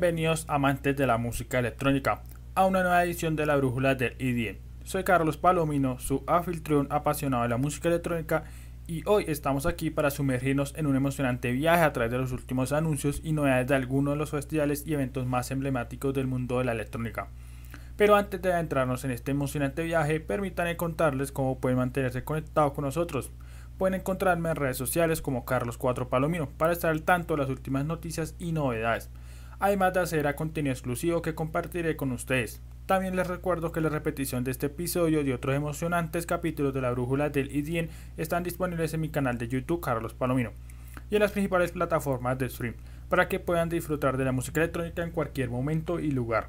Bienvenidos 0.00 0.44
amantes 0.46 0.96
de 0.96 1.08
la 1.08 1.18
música 1.18 1.58
electrónica 1.58 2.22
a 2.54 2.66
una 2.66 2.82
nueva 2.82 3.02
edición 3.02 3.34
de 3.34 3.46
la 3.46 3.56
Brújula 3.56 3.96
del 3.96 4.14
EDM. 4.20 4.58
Soy 4.84 5.02
Carlos 5.02 5.36
Palomino, 5.36 5.98
su 5.98 6.22
anfitrión 6.28 6.86
apasionado 6.90 7.42
de 7.42 7.48
la 7.48 7.56
música 7.56 7.88
electrónica 7.88 8.44
y 8.86 9.02
hoy 9.06 9.24
estamos 9.26 9.66
aquí 9.66 9.90
para 9.90 10.12
sumergirnos 10.12 10.72
en 10.76 10.86
un 10.86 10.94
emocionante 10.94 11.50
viaje 11.50 11.82
a 11.82 11.92
través 11.92 12.12
de 12.12 12.18
los 12.18 12.30
últimos 12.30 12.70
anuncios 12.70 13.20
y 13.24 13.32
novedades 13.32 13.66
de 13.66 13.74
algunos 13.74 14.14
de 14.14 14.18
los 14.18 14.30
festivales 14.30 14.84
y 14.86 14.94
eventos 14.94 15.26
más 15.26 15.50
emblemáticos 15.50 16.14
del 16.14 16.28
mundo 16.28 16.60
de 16.60 16.66
la 16.66 16.72
electrónica. 16.72 17.26
Pero 17.96 18.14
antes 18.14 18.40
de 18.40 18.52
adentrarnos 18.52 19.04
en 19.04 19.10
este 19.10 19.32
emocionante 19.32 19.82
viaje, 19.82 20.20
permítanme 20.20 20.76
contarles 20.76 21.32
cómo 21.32 21.58
pueden 21.58 21.78
mantenerse 21.78 22.22
conectados 22.22 22.72
con 22.72 22.84
nosotros. 22.84 23.32
Pueden 23.78 23.98
encontrarme 23.98 24.50
en 24.50 24.56
redes 24.56 24.76
sociales 24.76 25.20
como 25.22 25.44
Carlos4 25.44 26.08
Palomino 26.08 26.50
para 26.50 26.72
estar 26.72 26.92
al 26.92 27.02
tanto 27.02 27.34
de 27.34 27.42
las 27.42 27.50
últimas 27.50 27.84
noticias 27.84 28.36
y 28.38 28.52
novedades 28.52 29.10
además 29.60 29.92
de 29.92 30.00
hacer 30.00 30.26
a 30.26 30.36
contenido 30.36 30.72
exclusivo 30.72 31.22
que 31.22 31.34
compartiré 31.34 31.96
con 31.96 32.12
ustedes. 32.12 32.62
También 32.86 33.16
les 33.16 33.26
recuerdo 33.26 33.70
que 33.70 33.80
la 33.80 33.90
repetición 33.90 34.44
de 34.44 34.50
este 34.50 34.66
episodio 34.66 35.20
y 35.20 35.32
otros 35.32 35.54
emocionantes 35.54 36.24
capítulos 36.24 36.72
de 36.72 36.80
la 36.80 36.90
brújula 36.90 37.28
del 37.28 37.54
IDN 37.54 37.90
están 38.16 38.44
disponibles 38.44 38.94
en 38.94 39.00
mi 39.00 39.10
canal 39.10 39.36
de 39.36 39.48
YouTube 39.48 39.82
Carlos 39.82 40.14
Palomino 40.14 40.52
y 41.10 41.16
en 41.16 41.20
las 41.20 41.32
principales 41.32 41.72
plataformas 41.72 42.38
de 42.38 42.48
stream 42.48 42.74
para 43.08 43.28
que 43.28 43.40
puedan 43.40 43.68
disfrutar 43.68 44.16
de 44.16 44.24
la 44.24 44.32
música 44.32 44.60
electrónica 44.60 45.02
en 45.02 45.10
cualquier 45.10 45.50
momento 45.50 46.00
y 46.00 46.10
lugar. 46.10 46.48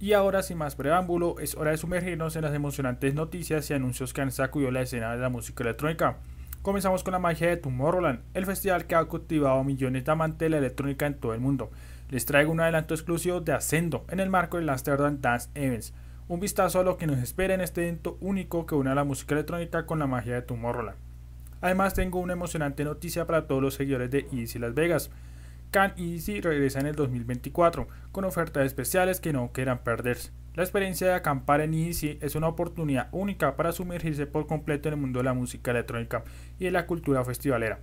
Y 0.00 0.12
ahora 0.12 0.42
sin 0.42 0.58
más 0.58 0.76
preámbulo, 0.76 1.40
es 1.40 1.54
hora 1.56 1.72
de 1.72 1.76
sumergirnos 1.76 2.36
en 2.36 2.42
las 2.42 2.54
emocionantes 2.54 3.14
noticias 3.14 3.68
y 3.68 3.74
anuncios 3.74 4.14
que 4.14 4.20
han 4.20 4.30
sacudido 4.30 4.70
la 4.70 4.82
escena 4.82 5.14
de 5.14 5.20
la 5.20 5.28
música 5.28 5.64
electrónica. 5.64 6.18
Comenzamos 6.62 7.02
con 7.02 7.12
la 7.12 7.18
magia 7.18 7.48
de 7.48 7.56
Tomorrowland, 7.56 8.20
el 8.34 8.46
festival 8.46 8.86
que 8.86 8.94
ha 8.94 9.04
cultivado 9.04 9.64
millones 9.64 10.04
de 10.04 10.12
amantes 10.12 10.38
de 10.38 10.50
la 10.50 10.58
electrónica 10.58 11.06
en 11.06 11.14
todo 11.14 11.34
el 11.34 11.40
mundo 11.40 11.70
les 12.10 12.24
traigo 12.24 12.52
un 12.52 12.60
adelanto 12.60 12.94
exclusivo 12.94 13.40
de 13.40 13.52
Ascendo 13.52 14.04
en 14.08 14.20
el 14.20 14.30
marco 14.30 14.56
del 14.56 14.68
Amsterdam 14.68 15.20
Dance 15.20 15.50
Events. 15.54 15.92
Un 16.26 16.40
vistazo 16.40 16.80
a 16.80 16.84
lo 16.84 16.96
que 16.96 17.06
nos 17.06 17.18
espera 17.18 17.54
en 17.54 17.60
este 17.60 17.82
evento 17.82 18.16
único 18.20 18.66
que 18.66 18.74
une 18.74 18.90
a 18.90 18.94
la 18.94 19.04
música 19.04 19.34
electrónica 19.34 19.86
con 19.86 19.98
la 19.98 20.06
magia 20.06 20.34
de 20.34 20.42
Tomorrowland. 20.42 20.96
Además 21.60 21.94
tengo 21.94 22.20
una 22.20 22.34
emocionante 22.34 22.84
noticia 22.84 23.26
para 23.26 23.46
todos 23.46 23.62
los 23.62 23.74
seguidores 23.74 24.10
de 24.10 24.26
Easy 24.32 24.58
Las 24.58 24.74
Vegas. 24.74 25.10
Can 25.70 25.92
Easy 25.96 26.40
regresa 26.40 26.80
en 26.80 26.86
el 26.86 26.94
2024 26.94 27.88
con 28.12 28.24
ofertas 28.24 28.64
especiales 28.64 29.20
que 29.20 29.32
no 29.32 29.52
quieran 29.52 29.78
perderse. 29.84 30.30
La 30.54 30.62
experiencia 30.62 31.08
de 31.08 31.14
acampar 31.14 31.60
en 31.60 31.74
Easy 31.74 32.18
es 32.22 32.34
una 32.34 32.48
oportunidad 32.48 33.08
única 33.12 33.54
para 33.54 33.72
sumergirse 33.72 34.26
por 34.26 34.46
completo 34.46 34.88
en 34.88 34.94
el 34.94 35.00
mundo 35.00 35.18
de 35.18 35.24
la 35.24 35.34
música 35.34 35.72
electrónica 35.72 36.24
y 36.58 36.64
de 36.64 36.70
la 36.70 36.86
cultura 36.86 37.24
festivalera. 37.24 37.80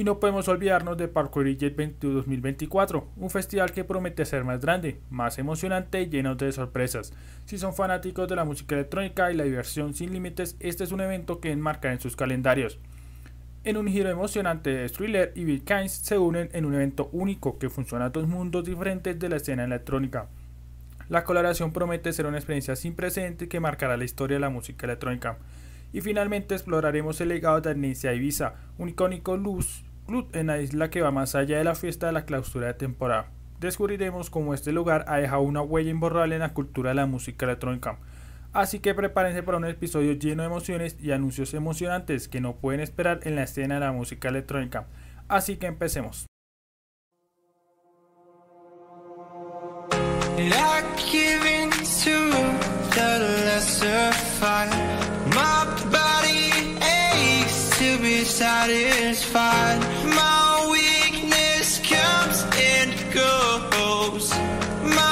Y 0.00 0.04
no 0.04 0.18
podemos 0.18 0.48
olvidarnos 0.48 0.96
de 0.96 1.08
Parkour 1.08 1.46
Jet 1.58 1.76
2024, 1.76 3.06
un 3.18 3.28
festival 3.28 3.70
que 3.72 3.84
promete 3.84 4.24
ser 4.24 4.44
más 4.44 4.62
grande, 4.62 4.98
más 5.10 5.38
emocionante 5.38 6.00
y 6.00 6.08
lleno 6.08 6.36
de 6.36 6.50
sorpresas. 6.52 7.12
Si 7.44 7.58
son 7.58 7.74
fanáticos 7.74 8.26
de 8.26 8.34
la 8.34 8.46
música 8.46 8.76
electrónica 8.76 9.30
y 9.30 9.36
la 9.36 9.44
diversión 9.44 9.92
sin 9.92 10.14
límites, 10.14 10.56
este 10.58 10.84
es 10.84 10.92
un 10.92 11.02
evento 11.02 11.38
que 11.38 11.52
enmarcan 11.52 11.92
en 11.92 12.00
sus 12.00 12.16
calendarios. 12.16 12.78
En 13.62 13.76
un 13.76 13.88
giro 13.88 14.08
emocionante, 14.08 14.70
de 14.70 15.32
y 15.34 15.44
Bill 15.44 15.64
Kynes 15.64 15.92
se 15.92 16.16
unen 16.16 16.48
en 16.54 16.64
un 16.64 16.74
evento 16.76 17.10
único 17.12 17.58
que 17.58 17.68
funciona 17.68 18.06
a 18.06 18.08
dos 18.08 18.26
mundos 18.26 18.64
diferentes 18.64 19.18
de 19.18 19.28
la 19.28 19.36
escena 19.36 19.64
electrónica. 19.64 20.30
La 21.10 21.24
colaboración 21.24 21.74
promete 21.74 22.14
ser 22.14 22.24
una 22.24 22.38
experiencia 22.38 22.74
sin 22.74 22.94
precedentes 22.94 23.48
que 23.48 23.60
marcará 23.60 23.98
la 23.98 24.04
historia 24.04 24.36
de 24.36 24.40
la 24.40 24.48
música 24.48 24.86
electrónica. 24.86 25.36
Y 25.92 26.00
finalmente 26.00 26.54
exploraremos 26.54 27.20
el 27.20 27.28
legado 27.28 27.60
de 27.60 27.72
Amnesia 27.72 28.14
Ibiza, 28.14 28.54
un 28.78 28.88
icónico 28.88 29.36
luz 29.36 29.84
en 30.32 30.48
la 30.48 30.60
isla 30.60 30.90
que 30.90 31.02
va 31.02 31.12
más 31.12 31.34
allá 31.34 31.58
de 31.58 31.64
la 31.64 31.74
fiesta 31.74 32.06
de 32.06 32.12
la 32.12 32.24
clausura 32.24 32.66
de 32.66 32.74
temporada. 32.74 33.30
Descubriremos 33.60 34.28
cómo 34.28 34.54
este 34.54 34.72
lugar 34.72 35.04
ha 35.06 35.18
dejado 35.18 35.42
una 35.42 35.62
huella 35.62 35.90
imborrable 35.90 36.34
en 36.34 36.40
la 36.40 36.52
cultura 36.52 36.90
de 36.90 36.96
la 36.96 37.06
música 37.06 37.46
electrónica. 37.46 37.98
Así 38.52 38.80
que 38.80 38.94
prepárense 38.94 39.44
para 39.44 39.58
un 39.58 39.66
episodio 39.66 40.12
lleno 40.14 40.42
de 40.42 40.48
emociones 40.48 40.96
y 41.00 41.12
anuncios 41.12 41.54
emocionantes 41.54 42.26
que 42.26 42.40
no 42.40 42.56
pueden 42.56 42.80
esperar 42.80 43.20
en 43.22 43.36
la 43.36 43.44
escena 43.44 43.74
de 43.74 43.80
la 43.80 43.92
música 43.92 44.28
electrónica. 44.28 44.86
Así 45.28 45.56
que 45.56 45.66
empecemos. 45.66 46.26
Satisfied. 58.24 59.78
My 60.14 60.68
weakness 60.70 61.78
comes 61.78 62.44
and 62.54 62.92
goes. 63.12 64.30
My 64.96 65.09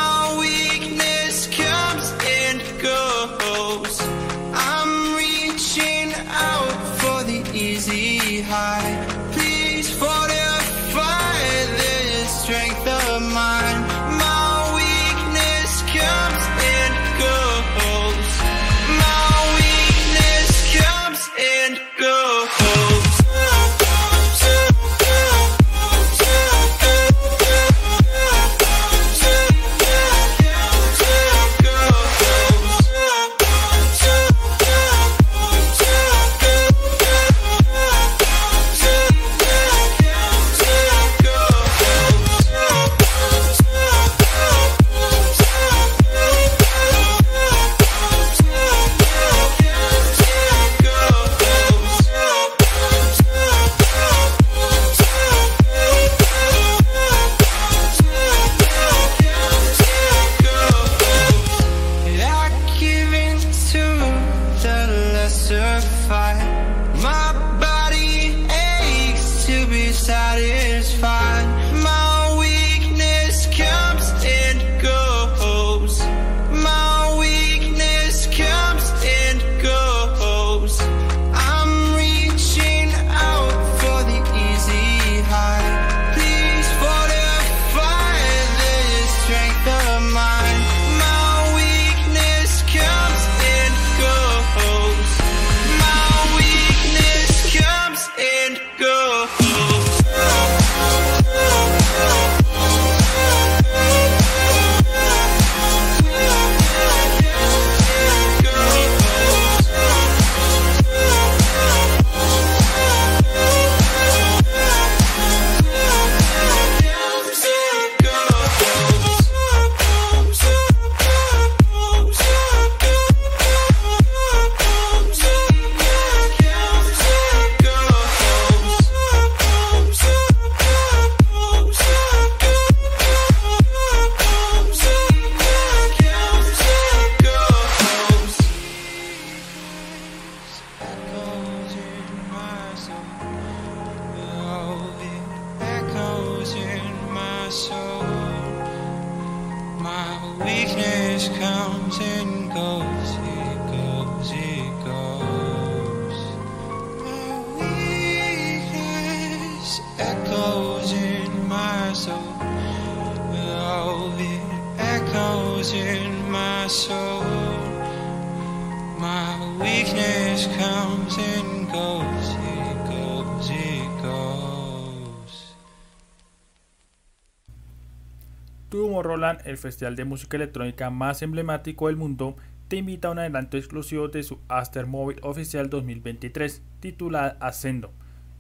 el 179.49 179.59
festival 179.59 179.97
de 179.97 180.05
música 180.05 180.37
electrónica 180.37 180.91
más 180.91 181.23
emblemático 181.23 181.87
del 181.87 181.97
mundo, 181.97 182.37
te 182.69 182.77
invita 182.77 183.09
a 183.09 183.11
un 183.13 183.19
adelanto 183.19 183.57
exclusivo 183.57 184.09
de 184.09 184.23
su 184.23 184.39
Aster 184.49 184.87
Mobile 184.87 185.21
oficial 185.23 185.71
2023, 185.71 186.63
titulada 186.81 187.37
Ascendo. 187.41 187.93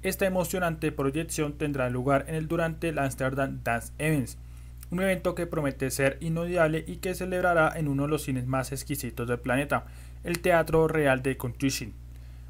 Esta 0.02 0.26
emocionante 0.26 0.92
proyección 0.92 1.54
tendrá 1.54 1.90
lugar 1.90 2.26
en 2.28 2.34
el 2.34 2.46
durante 2.46 2.90
el 2.90 2.98
Amsterdam 2.98 3.60
Dance 3.64 3.92
Events, 3.98 4.38
un 4.90 5.02
evento 5.02 5.34
que 5.34 5.46
promete 5.46 5.90
ser 5.90 6.18
inolvidable 6.20 6.84
y 6.86 6.96
que 6.96 7.14
celebrará 7.14 7.72
en 7.76 7.88
uno 7.88 8.04
de 8.04 8.10
los 8.10 8.22
cines 8.22 8.46
más 8.46 8.70
exquisitos 8.72 9.26
del 9.26 9.40
planeta, 9.40 9.86
el 10.24 10.40
Teatro 10.40 10.88
Real 10.88 11.22
de 11.22 11.36
Contuition, 11.36 11.94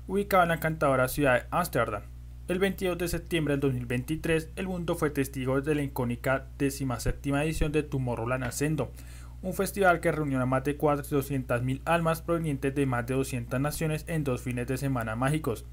ubicado 0.06 0.42
en 0.42 0.50
la 0.50 0.54
encantadora 0.56 1.08
ciudad 1.08 1.42
de 1.42 1.46
Ámsterdam. 1.50 2.02
El 2.48 2.58
22 2.60 2.96
de 2.96 3.08
septiembre 3.08 3.52
del 3.52 3.60
2023, 3.60 4.52
el 4.56 4.68
mundo 4.68 4.94
fue 4.94 5.10
testigo 5.10 5.60
de 5.60 5.74
la 5.74 5.82
icónica 5.82 6.46
17 6.58 7.28
edición 7.42 7.72
de 7.72 7.82
Tomorrowland 7.82 8.42
Ascendo, 8.42 8.90
un 9.42 9.52
festival 9.52 10.00
que 10.00 10.12
reunió 10.12 10.40
a 10.40 10.46
más 10.46 10.64
de 10.64 10.78
400.000 10.78 11.82
almas 11.84 12.22
provenientes 12.22 12.74
de 12.74 12.86
más 12.86 13.06
de 13.06 13.12
200 13.16 13.60
naciones 13.60 14.06
en 14.08 14.24
dos 14.24 14.40
fines 14.40 14.66
de 14.66 14.78
semana 14.78 15.14
mágicos. 15.14 15.66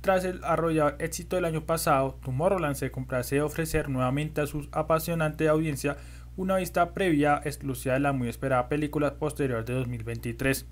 Tras 0.00 0.24
el 0.24 0.42
arrollador 0.42 0.96
éxito 0.98 1.36
del 1.36 1.44
año 1.44 1.66
pasado, 1.66 2.18
Tomorrowland 2.24 2.74
se 2.74 2.90
complace 2.90 3.36
de 3.36 3.42
ofrecer 3.42 3.88
nuevamente 3.88 4.40
a 4.40 4.48
su 4.48 4.66
apasionante 4.72 5.46
audiencia 5.46 5.98
una 6.36 6.56
vista 6.56 6.94
previa 6.94 7.40
exclusiva 7.44 7.94
de 7.94 8.00
la 8.00 8.12
muy 8.12 8.28
esperada 8.28 8.68
película 8.68 9.14
posterior 9.18 9.64
de 9.64 9.74
2023. 9.74 10.66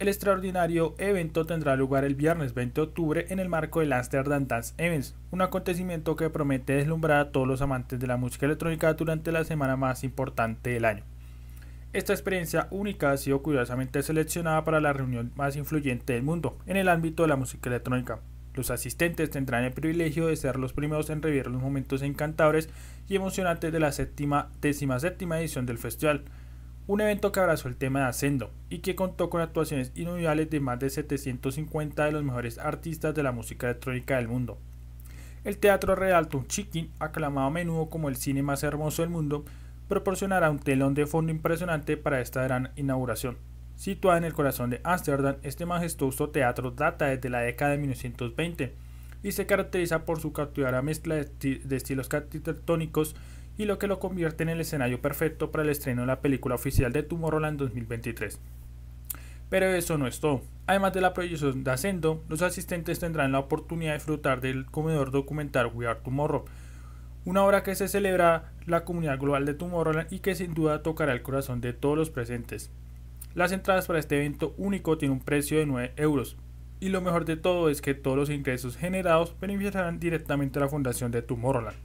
El 0.00 0.08
extraordinario 0.08 0.96
evento 0.98 1.46
tendrá 1.46 1.76
lugar 1.76 2.04
el 2.04 2.16
viernes 2.16 2.52
20 2.52 2.80
de 2.80 2.84
octubre 2.84 3.26
en 3.28 3.38
el 3.38 3.48
marco 3.48 3.78
del 3.78 3.92
Amsterdam 3.92 4.48
Dance 4.48 4.74
Events, 4.76 5.14
un 5.30 5.40
acontecimiento 5.40 6.16
que 6.16 6.30
promete 6.30 6.72
deslumbrar 6.72 7.18
a 7.20 7.30
todos 7.30 7.46
los 7.46 7.62
amantes 7.62 8.00
de 8.00 8.08
la 8.08 8.16
música 8.16 8.46
electrónica 8.46 8.92
durante 8.94 9.30
la 9.30 9.44
semana 9.44 9.76
más 9.76 10.02
importante 10.02 10.70
del 10.70 10.84
año. 10.84 11.04
Esta 11.92 12.12
experiencia 12.12 12.66
única 12.72 13.12
ha 13.12 13.16
sido 13.16 13.40
curiosamente 13.40 14.02
seleccionada 14.02 14.64
para 14.64 14.80
la 14.80 14.92
reunión 14.92 15.30
más 15.36 15.54
influyente 15.54 16.14
del 16.14 16.24
mundo 16.24 16.58
en 16.66 16.76
el 16.76 16.88
ámbito 16.88 17.22
de 17.22 17.28
la 17.28 17.36
música 17.36 17.70
electrónica. 17.70 18.18
Los 18.54 18.72
asistentes 18.72 19.30
tendrán 19.30 19.62
el 19.62 19.72
privilegio 19.72 20.26
de 20.26 20.34
ser 20.34 20.58
los 20.58 20.72
primeros 20.72 21.08
en 21.08 21.22
revivir 21.22 21.46
los 21.46 21.62
momentos 21.62 22.02
encantadores 22.02 22.68
y 23.08 23.14
emocionantes 23.14 23.72
de 23.72 23.78
la 23.78 23.92
séptima, 23.92 24.50
décima 24.60 24.98
séptima 24.98 25.38
edición 25.38 25.66
del 25.66 25.78
festival, 25.78 26.24
un 26.86 27.00
evento 27.00 27.32
que 27.32 27.40
abrazó 27.40 27.68
el 27.68 27.76
tema 27.76 28.00
de 28.00 28.06
Ascendo 28.06 28.50
y 28.68 28.78
que 28.78 28.94
contó 28.94 29.30
con 29.30 29.40
actuaciones 29.40 29.92
inolvidables 29.94 30.50
de 30.50 30.60
más 30.60 30.78
de 30.78 30.90
750 30.90 32.04
de 32.04 32.12
los 32.12 32.24
mejores 32.24 32.58
artistas 32.58 33.14
de 33.14 33.22
la 33.22 33.32
música 33.32 33.68
electrónica 33.68 34.16
del 34.16 34.28
mundo. 34.28 34.58
El 35.44 35.58
Teatro 35.58 35.94
Real 35.94 36.28
Chicken, 36.46 36.90
aclamado 36.98 37.46
a 37.46 37.50
menudo 37.50 37.88
como 37.88 38.08
el 38.08 38.16
cine 38.16 38.42
más 38.42 38.62
hermoso 38.62 39.02
del 39.02 39.10
mundo, 39.10 39.44
proporcionará 39.88 40.50
un 40.50 40.58
telón 40.58 40.94
de 40.94 41.06
fondo 41.06 41.32
impresionante 41.32 41.96
para 41.96 42.20
esta 42.20 42.42
gran 42.42 42.70
inauguración. 42.76 43.38
Situada 43.76 44.18
en 44.18 44.24
el 44.24 44.34
corazón 44.34 44.70
de 44.70 44.80
Ámsterdam, 44.84 45.36
este 45.42 45.66
majestuoso 45.66 46.30
teatro 46.30 46.70
data 46.70 47.06
desde 47.06 47.28
la 47.28 47.40
década 47.40 47.72
de 47.72 47.78
1920 47.78 48.74
y 49.22 49.32
se 49.32 49.46
caracteriza 49.46 50.04
por 50.04 50.20
su 50.20 50.32
cautivadora 50.32 50.82
mezcla 50.82 51.16
de, 51.16 51.76
estilos 51.76 52.12
arquitectónicos 52.12 53.16
y 53.56 53.66
lo 53.66 53.78
que 53.78 53.86
lo 53.86 53.98
convierte 53.98 54.42
en 54.42 54.48
el 54.48 54.60
escenario 54.60 55.00
perfecto 55.00 55.50
para 55.50 55.64
el 55.64 55.70
estreno 55.70 56.02
de 56.02 56.06
la 56.08 56.20
película 56.20 56.54
oficial 56.54 56.92
de 56.92 57.02
Tomorrowland 57.02 57.58
2023. 57.58 58.40
Pero 59.50 59.66
eso 59.66 59.98
no 59.98 60.06
es 60.06 60.20
todo. 60.20 60.42
Además 60.66 60.94
de 60.94 61.00
la 61.00 61.14
proyección 61.14 61.62
de 61.62 61.70
Ascendo, 61.70 62.24
los 62.28 62.42
asistentes 62.42 62.98
tendrán 62.98 63.32
la 63.32 63.38
oportunidad 63.38 63.92
de 63.92 63.98
disfrutar 63.98 64.40
del 64.40 64.66
comedor 64.66 65.10
documental 65.10 65.70
We 65.72 65.86
Are 65.86 66.00
Tomorrow, 66.02 66.46
una 67.24 67.44
obra 67.44 67.62
que 67.62 67.74
se 67.74 67.88
celebra 67.88 68.52
la 68.66 68.84
comunidad 68.84 69.18
global 69.18 69.46
de 69.46 69.54
Tomorrowland 69.54 70.12
y 70.12 70.18
que 70.18 70.34
sin 70.34 70.54
duda 70.54 70.82
tocará 70.82 71.12
el 71.12 71.22
corazón 71.22 71.60
de 71.60 71.72
todos 71.72 71.96
los 71.96 72.10
presentes. 72.10 72.70
Las 73.34 73.52
entradas 73.52 73.86
para 73.86 73.98
este 73.98 74.16
evento 74.16 74.54
único 74.58 74.98
tienen 74.98 75.18
un 75.18 75.24
precio 75.24 75.58
de 75.58 75.66
9 75.66 75.92
euros, 75.96 76.36
y 76.80 76.88
lo 76.88 77.00
mejor 77.00 77.24
de 77.24 77.36
todo 77.36 77.68
es 77.68 77.80
que 77.80 77.94
todos 77.94 78.16
los 78.16 78.30
ingresos 78.30 78.76
generados 78.76 79.34
beneficiarán 79.40 80.00
directamente 80.00 80.58
a 80.58 80.62
la 80.62 80.68
fundación 80.68 81.10
de 81.10 81.22
Tomorrowland, 81.22 81.76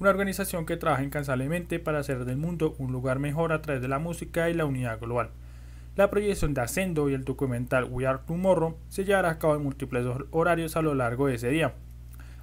una 0.00 0.10
organización 0.10 0.66
que 0.66 0.76
trabaja 0.76 1.04
incansablemente 1.04 1.78
para 1.78 2.00
hacer 2.00 2.24
del 2.24 2.36
mundo 2.36 2.74
un 2.78 2.92
lugar 2.92 3.18
mejor 3.18 3.52
a 3.52 3.62
través 3.62 3.80
de 3.80 3.88
la 3.88 3.98
música 3.98 4.50
y 4.50 4.54
la 4.54 4.66
unidad 4.66 4.98
global. 5.00 5.30
La 5.96 6.10
proyección 6.10 6.54
de 6.54 6.60
Ascendo 6.60 7.08
y 7.08 7.14
el 7.14 7.24
documental 7.24 7.84
We 7.84 8.06
Are 8.06 8.18
Tomorrow 8.26 8.76
se 8.88 9.04
llevará 9.04 9.30
a 9.30 9.38
cabo 9.38 9.54
en 9.54 9.62
múltiples 9.62 10.04
horarios 10.32 10.76
a 10.76 10.82
lo 10.82 10.94
largo 10.94 11.28
de 11.28 11.36
ese 11.36 11.50
día, 11.50 11.74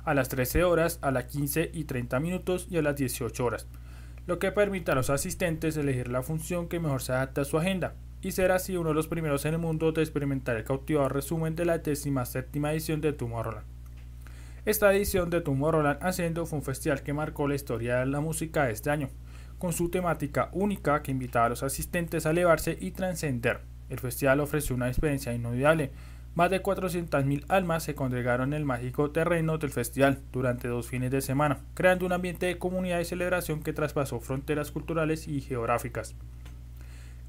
a 0.05 0.13
las 0.13 0.29
13 0.29 0.63
horas, 0.63 1.00
a 1.01 1.12
las 1.12 1.25
15 1.25 1.72
y 1.74 1.84
30 1.84 2.20
minutos 2.22 2.67
y 2.70 2.77
a 2.77 2.81
las 2.81 2.96
18 2.96 3.46
horas, 3.46 3.67
lo 4.25 4.39
que 4.39 4.53
permite 4.53 4.91
a 4.91 4.96
los 4.96 5.10
asistentes 5.10 5.75
elegir 5.75 6.08
la 6.08 6.24
función 6.24 6.70
que 6.70 6.79
mejor 6.79 7.01
se 7.01 7.12
adapta 7.12 7.41
a 7.41 7.46
su 7.46 7.58
agenda, 7.58 7.96
y 8.22 8.31
ser 8.31 8.51
así 8.51 8.77
uno 8.77 8.89
de 8.89 8.96
los 8.96 9.08
primeros 9.08 9.46
en 9.46 9.55
el 9.55 9.60
mundo 9.60 9.91
de 9.91 10.01
experimentar 10.01 10.55
el 10.55 10.63
cautivador 10.63 11.13
resumen 11.13 11.55
de 11.55 11.65
la 11.65 11.79
17 11.79 12.60
edición 12.70 13.01
de 13.01 13.13
Tomorrowland. 13.13 13.70
Esta 14.63 14.94
edición 14.94 15.32
de 15.32 15.41
Tomorrowland 15.41 16.03
Ascendo 16.03 16.46
fue 16.46 16.60
un 16.60 16.63
festival 16.63 17.01
que 17.01 17.13
marcó 17.13 17.48
la 17.48 17.56
historia 17.56 17.98
de 17.98 18.06
la 18.06 18.20
música 18.20 18.65
de 18.65 18.74
este 18.74 18.91
año, 18.91 19.10
con 19.58 19.74
su 19.74 19.89
temática 19.89 20.50
única 20.53 21.01
que 21.01 21.10
invitaba 21.10 21.48
a 21.48 21.50
los 21.50 21.63
asistentes 21.63 22.27
a 22.27 22.30
elevarse 22.30 22.77
y 22.80 22.91
trascender. 22.91 23.62
El 23.89 23.98
festival 23.98 24.39
ofreció 24.39 24.75
una 24.75 24.88
experiencia 24.88 25.34
inolvidable. 25.34 25.89
Más 26.36 26.51
de 26.51 26.62
400.000 26.62 27.46
almas 27.48 27.82
se 27.82 27.96
congregaron 27.96 28.53
en 28.53 28.60
el 28.60 28.65
mágico 28.65 29.10
terreno 29.10 29.58
del 29.58 29.72
festival 29.72 30.20
durante 30.32 30.68
dos 30.68 30.88
fines 30.88 31.10
de 31.10 31.22
semana, 31.22 31.62
creando 31.74 32.06
un 32.06 32.13
ambiente 32.13 32.46
de 32.46 32.60
comunidad 32.60 33.00
y 33.00 33.06
celebración 33.06 33.63
que 33.63 33.74
traspasó 33.74 34.20
fronteras 34.20 34.70
culturales 34.70 35.27
y 35.27 35.41
geográficas. 35.41 36.13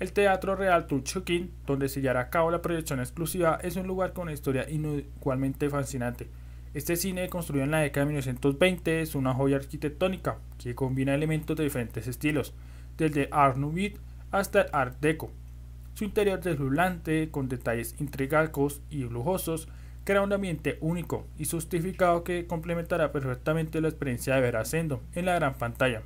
El 0.00 0.12
Teatro 0.12 0.54
Real 0.54 0.86
Tuchuquín, 0.86 1.50
donde 1.64 1.88
se 1.88 2.02
llevará 2.02 2.20
a 2.20 2.30
cabo 2.30 2.50
la 2.50 2.60
proyección 2.60 3.00
exclusiva, 3.00 3.58
es 3.62 3.76
un 3.76 3.86
lugar 3.86 4.12
con 4.12 4.24
una 4.24 4.34
historia 4.34 4.68
igualmente 4.68 5.70
fascinante 5.70 6.28
este 6.74 6.96
cine, 6.96 7.28
construido 7.28 7.64
en 7.64 7.70
la 7.70 7.80
década 7.80 8.06
de 8.06 8.12
1920, 8.12 9.02
es 9.02 9.14
una 9.14 9.34
joya 9.34 9.56
arquitectónica 9.56 10.38
que 10.56 10.74
combina 10.74 11.14
elementos 11.14 11.54
de 11.54 11.64
diferentes 11.64 12.06
estilos, 12.06 12.54
desde 12.96 13.28
Art 13.30 13.58
Nouveau 13.58 13.92
hasta 14.30 14.62
el 14.62 14.68
Art 14.72 14.96
Deco. 15.00 15.30
Su 15.94 16.04
interior 16.04 16.40
deslumbrante, 16.40 17.28
con 17.30 17.50
detalles 17.50 17.94
intrigados 18.00 18.80
y 18.88 19.04
lujosos, 19.04 19.68
crea 20.04 20.22
un 20.22 20.32
ambiente 20.32 20.78
único 20.80 21.26
y 21.38 21.44
justificado 21.44 22.24
que 22.24 22.46
complementará 22.46 23.12
perfectamente 23.12 23.82
la 23.82 23.88
experiencia 23.88 24.34
de 24.34 24.40
ver 24.40 24.56
Ascendo 24.56 25.02
en 25.14 25.26
la 25.26 25.34
gran 25.34 25.54
pantalla. 25.54 26.02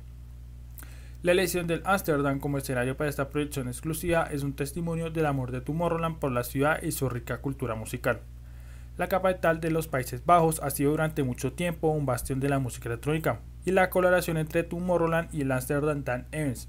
La 1.23 1.31
elección 1.31 1.65
del 1.65 1.81
Amsterdam 1.85 2.39
como 2.39 2.57
escenario 2.57 2.97
para 2.97 3.09
esta 3.09 3.29
proyección 3.29 3.69
exclusiva 3.69 4.27
es 4.31 4.43
un 4.43 4.53
testimonio 4.53 5.09
del 5.09 5.25
amor 5.25 5.51
de 5.51 5.61
Tomorrowland 5.61 6.19
por 6.19 6.31
la 6.31 6.43
ciudad 6.43 6.81
y 6.83 6.91
su 6.91 7.09
rica 7.09 7.39
cultura 7.39 7.73
musical. 7.73 8.19
La 8.97 9.07
capital 9.07 9.59
de 9.59 9.69
los 9.69 9.87
Países 9.87 10.25
Bajos 10.25 10.59
ha 10.63 10.71
sido 10.71 10.89
durante 10.89 11.21
mucho 11.21 11.53
tiempo 11.53 11.89
un 11.89 12.07
bastión 12.07 12.39
de 12.39 12.49
la 12.49 12.57
música 12.57 12.89
electrónica, 12.89 13.41
y 13.63 13.69
la 13.69 13.91
colaboración 13.91 14.37
entre 14.37 14.63
Tomorrowland 14.63 15.29
y 15.31 15.41
el 15.41 15.51
Amsterdam 15.51 16.03
Dan 16.03 16.25
Events 16.31 16.67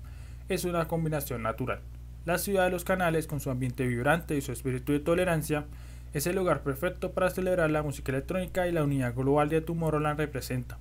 es 0.51 0.67
una 0.67 0.87
combinación 0.87 1.43
natural. 1.43 1.81
La 2.27 2.37
ciudad 2.37 2.67
de 2.67 2.71
los 2.71 2.85
canales, 2.85 3.27
con 3.27 3.41
su 3.41 3.49
ambiente 3.49 3.87
vibrante 3.87 4.37
y 4.37 4.43
su 4.43 4.53
espíritu 4.53 4.93
de 4.93 5.01
tolerancia, 5.01 5.65
es 6.13 6.27
el 6.27 6.37
lugar 6.37 6.63
perfecto 6.63 7.13
para 7.13 7.31
celebrar 7.31 7.71
la 7.71 7.83
música 7.83 8.13
electrónica 8.13 8.69
y 8.69 8.73
la 8.73 8.85
unidad 8.85 9.15
global 9.15 9.49
de 9.49 9.63
Tomorrowland 9.63 10.19
representa. 10.19 10.77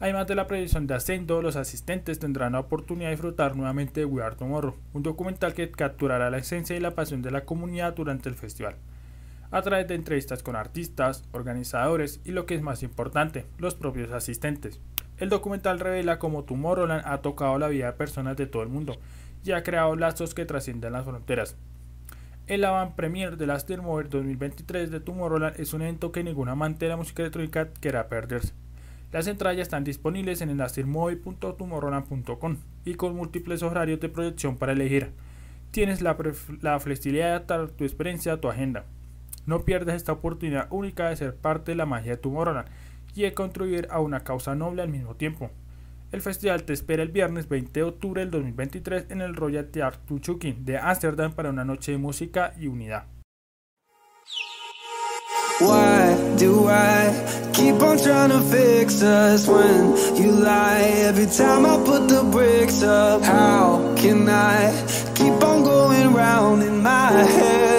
Además 0.00 0.26
de 0.26 0.34
la 0.34 0.48
predicción 0.48 0.88
de 0.88 0.94
Ascendo, 0.94 1.42
los 1.42 1.54
asistentes 1.54 2.18
tendrán 2.18 2.54
la 2.54 2.60
oportunidad 2.60 3.10
de 3.10 3.14
disfrutar 3.14 3.54
nuevamente 3.54 4.00
de 4.00 4.06
We 4.06 4.20
Are 4.20 4.34
Tomorrow, 4.34 4.74
un 4.94 5.04
documental 5.04 5.54
que 5.54 5.70
capturará 5.70 6.28
la 6.28 6.38
esencia 6.38 6.74
y 6.74 6.80
la 6.80 6.96
pasión 6.96 7.22
de 7.22 7.30
la 7.30 7.44
comunidad 7.44 7.94
durante 7.94 8.28
el 8.28 8.34
festival 8.34 8.74
a 9.54 9.62
través 9.62 9.86
de 9.86 9.94
entrevistas 9.94 10.42
con 10.42 10.56
artistas, 10.56 11.22
organizadores 11.30 12.20
y 12.24 12.32
lo 12.32 12.44
que 12.44 12.56
es 12.56 12.60
más 12.60 12.82
importante, 12.82 13.46
los 13.58 13.76
propios 13.76 14.10
asistentes. 14.10 14.80
El 15.18 15.28
documental 15.28 15.78
revela 15.78 16.18
cómo 16.18 16.42
Tomorrowland 16.42 17.04
ha 17.06 17.22
tocado 17.22 17.56
la 17.60 17.68
vida 17.68 17.86
de 17.86 17.92
personas 17.92 18.36
de 18.36 18.46
todo 18.46 18.64
el 18.64 18.68
mundo 18.68 18.96
y 19.44 19.52
ha 19.52 19.62
creado 19.62 19.94
lazos 19.94 20.34
que 20.34 20.44
trascienden 20.44 20.92
las 20.92 21.04
fronteras. 21.04 21.56
El 22.48 22.64
avant 22.64 22.96
premier 22.96 23.36
de 23.36 23.46
Last 23.46 23.70
Mover 23.70 24.08
2023 24.08 24.90
de 24.90 24.98
Tomorrowland 24.98 25.60
es 25.60 25.72
un 25.72 25.82
evento 25.82 26.10
que 26.10 26.24
ningún 26.24 26.48
amante 26.48 26.86
de 26.86 26.88
la 26.88 26.96
música 26.96 27.22
electrónica 27.22 27.68
querrá 27.80 28.08
perderse. 28.08 28.54
Las 29.12 29.28
entradas 29.28 29.58
están 29.58 29.84
disponibles 29.84 30.40
en 30.40 30.50
elastermovie.tomorrowland.com 30.50 32.56
y 32.84 32.94
con 32.94 33.14
múltiples 33.14 33.62
horarios 33.62 34.00
de 34.00 34.08
proyección 34.08 34.56
para 34.56 34.72
elegir. 34.72 35.12
Tienes 35.70 36.02
la, 36.02 36.16
la 36.60 36.80
flexibilidad 36.80 37.26
de 37.26 37.30
adaptar 37.30 37.68
tu 37.68 37.84
experiencia 37.84 38.32
a 38.32 38.40
tu 38.40 38.48
agenda. 38.48 38.84
No 39.46 39.64
pierdas 39.64 39.96
esta 39.96 40.12
oportunidad 40.12 40.68
única 40.70 41.08
de 41.08 41.16
ser 41.16 41.36
parte 41.36 41.72
de 41.72 41.76
la 41.76 41.86
magia 41.86 42.12
de 42.12 42.16
Tomorrowland 42.18 42.68
y 43.14 43.22
de 43.22 43.34
contribuir 43.34 43.88
a 43.90 44.00
una 44.00 44.20
causa 44.20 44.54
noble 44.54 44.82
al 44.82 44.88
mismo 44.88 45.14
tiempo. 45.16 45.50
El 46.12 46.20
festival 46.20 46.62
te 46.64 46.72
espera 46.72 47.02
el 47.02 47.08
viernes 47.08 47.48
20 47.48 47.72
de 47.72 47.82
octubre 47.82 48.20
del 48.20 48.30
2023 48.30 49.06
en 49.10 49.20
el 49.20 49.34
Royal 49.34 49.66
Theatre 49.66 50.00
Tuchukin 50.06 50.64
de 50.64 50.78
Ámsterdam 50.78 51.32
para 51.32 51.50
una 51.50 51.64
noche 51.64 51.92
de 51.92 51.98
música 51.98 52.54
y 52.58 52.68
unidad. 52.68 53.06
How 63.22 63.94
can 63.96 64.28
I 64.28 64.72
keep 65.14 65.42
on 65.42 65.62
going 65.62 66.06
in 66.62 66.82
my 66.82 67.22
head? 67.22 67.73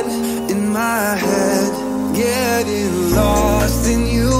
My 0.75 1.15
head 1.15 1.71
Getting 2.13 3.15
lost 3.15 3.89
in 3.89 4.07
you. 4.07 4.31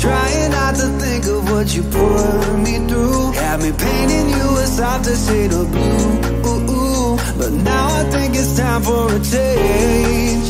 Trying 0.00 0.50
not 0.50 0.74
to 0.76 0.88
think 1.02 1.24
of 1.26 1.50
what 1.50 1.66
you 1.74 1.82
put 1.82 2.58
me 2.66 2.74
through. 2.88 3.32
Have 3.42 3.60
me 3.62 3.72
painting 3.72 4.28
you 4.36 4.46
a 4.64 4.66
softer 4.66 5.16
shade 5.16 5.52
of 5.52 5.70
blue. 5.72 6.08
Ooh, 6.48 6.72
ooh. 6.76 7.16
But 7.38 7.52
now 7.52 7.86
I 8.00 8.04
think 8.14 8.34
it's 8.36 8.56
time 8.56 8.82
for 8.82 9.04
a 9.18 9.20
change 9.34 10.48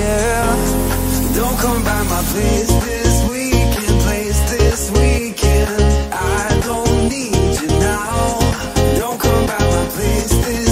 Yeah. 0.00 0.46
Don't 1.38 1.58
come 1.64 1.82
by 1.82 2.02
my 2.14 2.22
place 2.32 2.72
this 2.88 3.14
weekend 3.30 4.00
Place 4.06 4.40
this 4.52 4.80
weekend. 4.98 5.82
I 6.12 6.60
don't 6.68 6.98
need 7.12 7.52
you 7.60 7.68
now. 7.90 8.38
Don't 9.00 9.18
come 9.26 9.44
by 9.52 9.62
my 9.74 9.84
place 9.96 10.32
this 10.46 10.71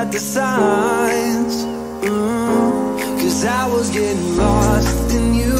at 0.00 0.12
the 0.12 0.18
signs. 0.18 1.54
Mm, 2.06 3.20
Cause 3.20 3.44
I 3.44 3.66
was 3.74 3.90
getting 3.90 4.36
lost 4.36 5.14
in 5.18 5.34
you. 5.34 5.58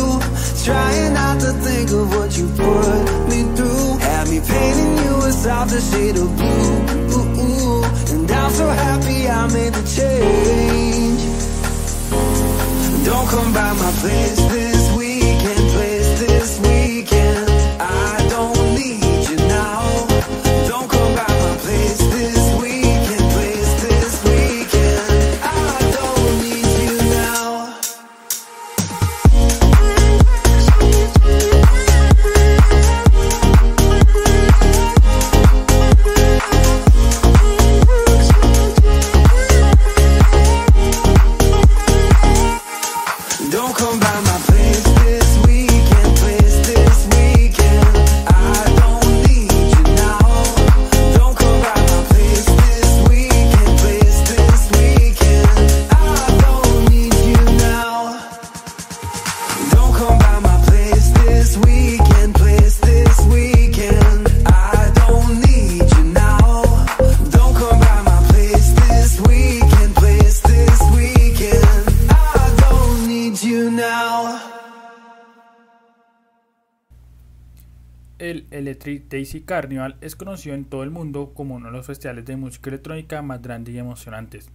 Trying 0.64 1.14
not 1.14 1.40
to 1.40 1.50
think 1.66 1.90
of 1.90 2.06
what 2.16 2.30
you 2.38 2.46
put 2.62 3.04
me 3.30 3.40
through. 3.56 3.98
Had 4.08 4.28
me 4.32 4.38
painting 4.52 4.94
you 5.04 5.14
a 5.28 5.32
softer 5.32 5.80
shade 5.90 6.16
of 6.24 6.30
blue. 6.38 6.70
Ooh, 7.14 7.28
ooh. 7.44 7.84
And 8.12 8.30
I'm 8.30 8.50
so 8.60 8.66
happy 8.68 9.18
I 9.28 9.42
made 9.56 9.72
the 9.78 9.84
change. 9.98 11.22
Don't 13.08 13.28
come 13.34 13.50
by 13.52 13.72
my 13.82 13.92
place 14.02 14.77
Electric 78.68 79.08
Daisy 79.08 79.40
Carnival 79.40 79.96
es 80.02 80.14
conocido 80.14 80.54
en 80.54 80.66
todo 80.66 80.82
el 80.82 80.90
mundo 80.90 81.32
como 81.34 81.54
uno 81.54 81.66
de 81.66 81.72
los 81.72 81.86
festivales 81.86 82.26
de 82.26 82.36
música 82.36 82.68
electrónica 82.68 83.22
más 83.22 83.40
grandes 83.40 83.74
y 83.74 83.78
emocionantes. 83.78 84.50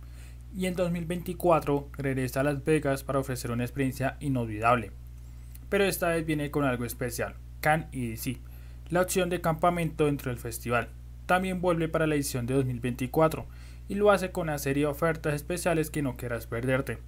Y 0.55 0.67
en 0.67 0.75
2024 0.75 1.89
regresa 1.97 2.41
a 2.41 2.43
Las 2.43 2.63
Vegas 2.63 3.03
para 3.03 3.17
ofrecer 3.17 3.49
una 3.49 3.63
experiencia 3.63 4.17
inolvidable. 4.19 4.91
Pero 5.69 5.85
esta 5.85 6.09
vez 6.09 6.25
viene 6.25 6.51
con 6.51 6.63
algo 6.63 6.85
especial, 6.85 7.33
Can 7.59 7.87
EDC, 7.91 8.37
la 8.91 9.01
opción 9.01 9.29
de 9.29 9.41
campamento 9.41 10.05
dentro 10.05 10.29
del 10.29 10.39
festival. 10.39 10.89
También 11.25 11.59
vuelve 11.59 11.87
para 11.87 12.05
la 12.05 12.13
edición 12.13 12.45
de 12.45 12.53
2024 12.53 13.47
y 13.89 13.95
lo 13.95 14.11
hace 14.11 14.29
con 14.29 14.43
una 14.43 14.59
serie 14.59 14.83
de 14.83 14.91
ofertas 14.91 15.33
especiales 15.33 15.89
que 15.89 16.03
no 16.03 16.17
quieras 16.17 16.45
perderte. 16.45 16.99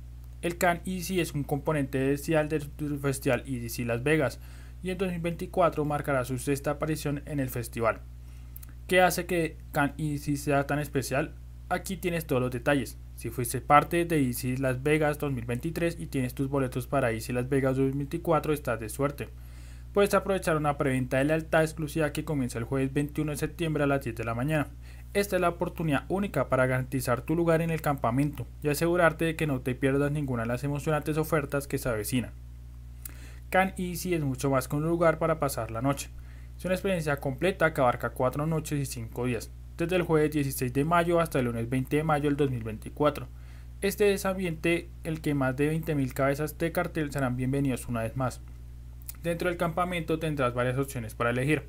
El 0.42 0.58
Can 0.58 0.82
EDC 0.86 1.20
es 1.20 1.34
un 1.34 1.44
componente 1.44 2.12
esencial 2.12 2.50
del 2.50 2.64
festival 3.00 3.44
EDC 3.46 3.86
Las 3.86 4.02
Vegas 4.02 4.40
y 4.84 4.92
en 4.92 4.98
2024 4.98 5.86
marcará 5.86 6.26
su 6.26 6.38
sexta 6.38 6.72
aparición 6.72 7.24
en 7.26 7.40
el 7.40 7.50
festival. 7.50 8.02
¿Qué 8.88 9.02
hace 9.02 9.26
que 9.26 9.58
Can 9.72 9.94
EDC 9.98 10.38
sea 10.38 10.68
tan 10.68 10.80
especial? 10.80 11.34
Aquí 11.70 11.98
tienes 11.98 12.28
todos 12.28 12.42
los 12.42 12.52
detalles. 12.52 12.98
Si 13.16 13.30
fuiste 13.30 13.62
parte 13.62 14.06
de 14.06 14.22
EDC 14.22 14.60
Las 14.60 14.84
Vegas 14.84 15.18
2023 15.18 15.98
y 16.00 16.06
tienes 16.06 16.36
tus 16.36 16.50
boletos 16.50 16.86
para 16.86 17.12
EDC 17.12 17.30
Las 17.30 17.50
Vegas 17.50 17.78
2024, 17.78 18.54
estás 18.54 18.80
de 18.80 18.90
suerte. 18.90 19.30
Puedes 19.94 20.14
aprovechar 20.14 20.58
una 20.58 20.78
preventa 20.78 21.18
de 21.18 21.24
lealtad 21.24 21.64
exclusiva 21.64 22.12
que 22.12 22.26
comienza 22.26 22.60
el 22.60 22.66
jueves 22.66 22.94
21 22.94 23.32
de 23.32 23.38
septiembre 23.38 23.86
a 23.86 23.88
las 23.88 24.04
10 24.04 24.18
de 24.18 24.24
la 24.26 24.36
mañana. 24.36 24.68
Esta 25.14 25.38
es 25.38 25.42
la 25.42 25.48
oportunidad 25.48 26.04
única 26.10 26.50
para 26.50 26.66
garantizar 26.66 27.22
tu 27.22 27.34
lugar 27.34 27.62
en 27.62 27.72
el 27.72 27.82
campamento 27.82 28.46
y 28.62 28.68
asegurarte 28.68 29.24
de 29.24 29.36
que 29.38 29.48
no 29.48 29.62
te 29.62 29.74
pierdas 29.74 30.12
ninguna 30.12 30.44
de 30.44 30.50
las 30.50 30.66
emocionantes 30.66 31.18
ofertas 31.18 31.68
que 31.68 31.78
se 31.78 31.88
avecinan. 31.88 32.34
Can 33.50 33.74
Easy 33.78 34.14
es 34.14 34.22
mucho 34.22 34.50
más 34.50 34.68
que 34.68 34.76
un 34.76 34.84
lugar 34.84 35.18
para 35.18 35.40
pasar 35.40 35.72
la 35.72 35.82
noche. 35.82 36.10
Es 36.58 36.66
una 36.66 36.74
experiencia 36.74 37.18
completa 37.18 37.74
que 37.74 37.82
abarca 37.82 38.10
4 38.10 38.46
noches 38.48 38.80
y 38.80 38.86
5 38.86 39.26
días, 39.26 39.52
desde 39.78 39.96
el 39.96 40.02
jueves 40.02 40.32
16 40.32 40.74
de 40.74 40.86
mayo 40.86 41.20
hasta 41.20 41.40
el 41.40 41.46
lunes 41.46 41.70
20 41.70 41.98
de 41.98 42.04
mayo 42.04 42.30
del 42.30 42.38
2024. 42.38 43.28
Este 43.82 44.14
es 44.14 44.26
ambiente 44.26 44.90
el 45.04 45.22
que 45.22 45.36
más 45.36 45.56
de 45.56 45.72
20.000 45.74 46.14
cabezas 46.14 46.58
de 46.58 46.72
cartel 46.72 47.12
serán 47.12 47.36
bienvenidos 47.38 47.88
una 47.88 48.04
vez 48.04 48.16
más. 48.18 48.42
Dentro 49.22 49.50
del 49.50 49.58
campamento 49.58 50.18
tendrás 50.18 50.54
varias 50.54 50.78
opciones 50.78 51.14
para 51.14 51.30
elegir, 51.30 51.64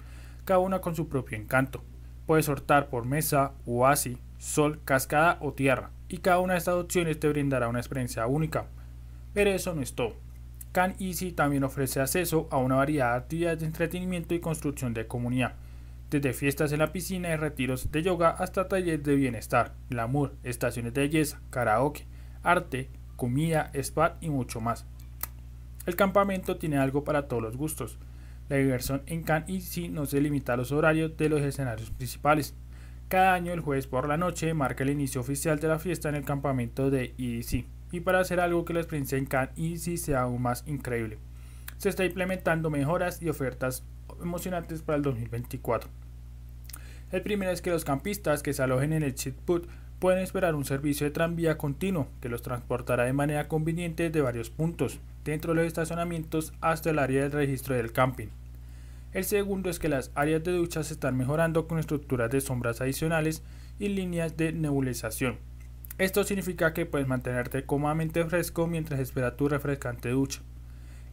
cada 0.45 0.61
una 0.61 0.81
con 0.81 0.95
su 0.95 1.09
propio 1.09 1.37
encanto. 1.37 1.83
Puedes 2.27 2.49
optar 2.49 2.89
por 2.89 3.05
mesa, 3.05 3.53
oasis, 3.67 4.19
sol, 4.39 4.81
cascada 4.85 5.39
o 5.41 5.53
tierra, 5.53 5.91
y 6.09 6.19
cada 6.19 6.39
una 6.39 6.55
de 6.55 6.59
estas 6.59 6.75
opciones 6.75 7.21
te 7.21 7.29
brindará 7.29 7.69
una 7.69 7.81
experiencia 7.81 8.27
única. 8.27 8.67
Pero 9.35 9.51
eso 9.51 9.75
no 9.75 9.83
es 9.83 9.95
todo. 9.95 10.26
Can 10.77 10.95
Easy 11.01 11.33
también 11.33 11.65
ofrece 11.65 12.01
acceso 12.01 12.49
a 12.51 12.59
una 12.59 12.75
variedad 12.75 13.13
de 13.13 13.17
actividades 13.17 13.61
de 13.61 13.65
entretenimiento 13.65 14.35
y 14.35 14.41
construcción 14.41 14.93
de 14.93 15.07
comunidad, 15.07 15.55
desde 16.11 16.35
fiestas 16.35 16.71
en 16.71 16.81
la 16.81 16.93
piscina 16.93 17.31
y 17.31 17.37
retiros 17.37 17.91
de 17.91 18.03
yoga 18.03 18.29
hasta 18.29 18.69
talleres 18.69 19.03
de 19.03 19.15
bienestar, 19.15 19.73
glamour, 19.89 20.35
estaciones 20.45 20.93
de 20.93 21.01
belleza, 21.01 21.41
karaoke, 21.49 22.05
arte, 22.43 22.91
comida, 23.17 23.71
spa 23.73 24.19
y 24.21 24.29
mucho 24.29 24.61
más. 24.61 24.85
El 25.87 25.97
campamento 25.97 26.59
tiene 26.59 26.77
algo 26.77 27.05
para 27.05 27.27
todos 27.27 27.43
los 27.43 27.57
gustos. 27.57 27.97
La 28.51 28.57
diversión 28.57 29.01
en 29.07 29.23
Can 29.23 29.47
Easy 29.49 29.89
no 29.89 30.05
se 30.05 30.21
limita 30.21 30.53
a 30.53 30.57
los 30.59 30.73
horarios 30.73 31.17
de 31.17 31.31
los 31.31 31.41
escenarios 31.41 31.91
principales. 31.91 32.55
Cada 33.09 33.33
año 33.33 33.55
el 33.55 33.61
jueves 33.61 33.87
por 33.87 34.07
la 34.07 34.19
noche 34.19 34.53
marca 34.53 34.85
el 34.85 34.91
inicio 34.91 35.23
oficial 35.23 35.59
de 35.59 35.69
la 35.69 35.79
fiesta 35.79 36.11
en 36.11 36.17
el 36.17 36.25
campamento 36.27 36.91
de 36.91 37.15
EDC 37.17 37.65
y 37.93 38.01
para 38.01 38.21
hacer 38.21 38.41
algo 38.41 38.65
que 38.65 38.75
la 38.75 38.81
experiencia 38.81 39.19
en 39.19 39.27
Can 39.27 39.51
Easy 39.57 39.97
sea 39.97 40.23
aún 40.23 40.43
más 40.43 40.65
increíble. 40.67 41.19
Se 41.79 41.89
está 41.89 42.05
implementando 42.05 42.71
mejoras 42.71 43.23
y 43.23 43.29
ofertas 43.29 43.85
emocionantes 44.21 44.83
para 44.83 44.97
el 44.97 45.03
2024. 45.03 45.91
El 47.13 47.23
primero 47.23 47.53
es 47.53 47.63
que 47.63 47.71
los 47.71 47.85
campistas 47.85 48.43
que 48.43 48.53
se 48.53 48.63
alojen 48.63 48.93
en 48.93 49.03
el 49.03 49.15
cheat 49.15 49.35
put 49.35 49.69
pueden 49.99 50.23
esperar 50.23 50.55
un 50.55 50.65
servicio 50.65 51.07
de 51.07 51.11
tranvía 51.11 51.57
continuo 51.57 52.09
que 52.21 52.29
los 52.29 52.43
transportará 52.43 53.05
de 53.05 53.13
manera 53.13 53.49
conveniente 53.49 54.11
de 54.11 54.21
varios 54.21 54.51
puntos, 54.51 55.01
dentro 55.25 55.53
de 55.53 55.61
los 55.61 55.67
estacionamientos 55.67 56.53
hasta 56.61 56.91
el 56.91 56.99
área 56.99 57.23
del 57.23 57.33
registro 57.33 57.75
del 57.75 57.93
camping. 57.93 58.29
El 59.13 59.25
segundo 59.25 59.71
es 59.71 59.79
que 59.79 59.89
las 59.89 60.11
áreas 60.15 60.45
de 60.45 60.53
ducha 60.53 60.83
se 60.83 60.93
están 60.93 61.17
mejorando 61.17 61.67
con 61.67 61.79
estructuras 61.79 62.31
de 62.31 62.41
sombras 62.41 62.81
adicionales 62.81 63.43
y 63.79 63.89
líneas 63.89 64.37
de 64.37 64.53
nebulización. 64.53 65.39
Esto 65.99 66.25
significa 66.25 66.75
que 66.75 66.85
puedes 66.85 67.09
mantenerte 67.09 67.65
cómodamente 67.65 68.25
fresco 68.27 68.67
mientras 68.67 69.01
esperas 69.01 69.37
tu 69.37 69.49
refrescante 69.49 70.11
ducha. 70.11 70.43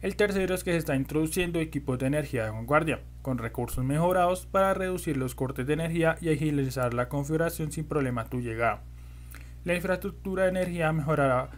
El 0.02 0.16
tercero 0.16 0.54
es 0.54 0.62
que 0.62 0.72
se 0.72 0.76
está 0.76 0.94
introduciendo 0.94 1.58
equipos 1.58 1.98
de 1.98 2.06
energía 2.06 2.44
de 2.44 2.50
vanguardia, 2.50 3.00
con 3.22 3.38
recursos 3.38 3.82
mejorados 3.82 4.44
para 4.44 4.74
reducir 4.74 5.16
los 5.16 5.34
cortes 5.34 5.66
de 5.66 5.72
energía 5.72 6.16
y 6.20 6.30
agilizar 6.30 6.92
la 6.92 7.08
configuración 7.08 7.72
sin 7.72 7.86
problema 7.86 8.22
a 8.22 8.28
tu 8.28 8.42
llegada. 8.42 8.82
La 9.64 9.74
infraestructura 9.74 10.42
de 10.42 10.50
energía 10.50 10.92
mejorará, 10.92 11.48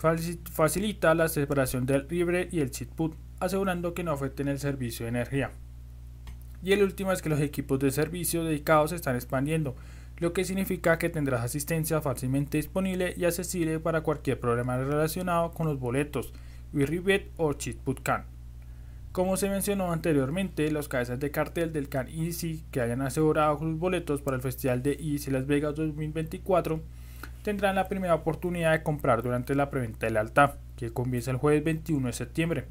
faci- 0.00 0.40
facilita 0.48 1.14
la 1.14 1.28
separación 1.28 1.84
del 1.84 2.06
libre 2.08 2.48
y 2.50 2.60
el 2.60 2.70
cheat 2.70 2.88
put, 2.88 3.14
asegurando 3.40 3.92
que 3.92 4.04
no 4.04 4.12
afecten 4.12 4.48
el 4.48 4.58
servicio 4.58 5.04
de 5.04 5.10
energía. 5.10 5.50
Y 6.62 6.72
el 6.72 6.82
último 6.82 7.12
es 7.12 7.20
que 7.20 7.28
los 7.28 7.40
equipos 7.40 7.78
de 7.80 7.90
servicio 7.90 8.42
dedicados 8.42 8.88
se 8.90 8.96
están 8.96 9.16
expandiendo, 9.16 9.76
lo 10.18 10.32
que 10.32 10.44
significa 10.44 10.98
que 10.98 11.08
tendrás 11.08 11.42
asistencia 11.42 12.00
fácilmente 12.00 12.56
disponible 12.58 13.14
y 13.16 13.24
accesible 13.24 13.80
para 13.80 14.02
cualquier 14.02 14.38
problema 14.38 14.76
relacionado 14.76 15.52
con 15.52 15.66
los 15.66 15.78
boletos, 15.78 16.32
WeRibet 16.72 17.30
o 17.36 17.52
CheatPutCan. 17.52 18.24
Como 19.12 19.36
se 19.36 19.48
mencionó 19.48 19.92
anteriormente, 19.92 20.70
los 20.70 20.88
cabezas 20.88 21.20
de 21.20 21.30
cartel 21.30 21.72
del 21.72 21.88
Can 21.88 22.08
Easy 22.08 22.64
que 22.70 22.80
hayan 22.80 23.00
asegurado 23.00 23.58
sus 23.58 23.78
boletos 23.78 24.22
para 24.22 24.36
el 24.36 24.42
Festival 24.42 24.82
de 24.82 24.98
Easy 25.00 25.30
Las 25.30 25.46
Vegas 25.46 25.76
2024 25.76 26.80
tendrán 27.44 27.76
la 27.76 27.88
primera 27.88 28.14
oportunidad 28.14 28.72
de 28.72 28.82
comprar 28.82 29.22
durante 29.22 29.54
la 29.54 29.70
preventa 29.70 30.06
de 30.06 30.12
lealtad, 30.12 30.54
que 30.76 30.90
comienza 30.90 31.30
el 31.30 31.36
jueves 31.36 31.62
21 31.62 32.06
de 32.06 32.12
septiembre. 32.12 32.64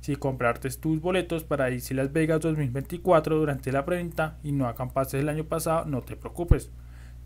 Si 0.00 0.16
compraste 0.16 0.68
tus 0.70 1.00
boletos 1.00 1.44
para 1.44 1.70
Easy 1.70 1.94
Las 1.94 2.12
Vegas 2.12 2.40
2024 2.40 3.36
durante 3.36 3.72
la 3.72 3.84
preventa 3.84 4.36
y 4.42 4.52
no 4.52 4.68
acampaste 4.68 5.20
el 5.20 5.28
año 5.28 5.44
pasado, 5.44 5.84
no 5.86 6.02
te 6.02 6.16
preocupes. 6.16 6.70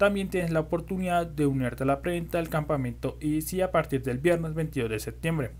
También 0.01 0.31
tienes 0.31 0.51
la 0.51 0.61
oportunidad 0.61 1.27
de 1.27 1.45
unirte 1.45 1.83
a 1.83 1.87
la 1.87 2.01
preventa 2.01 2.39
del 2.39 2.49
campamento 2.49 3.19
Easy 3.21 3.61
a 3.61 3.71
partir 3.71 4.03
del 4.03 4.17
viernes 4.17 4.55
22 4.55 4.89
de 4.89 4.99
septiembre. 4.99 5.51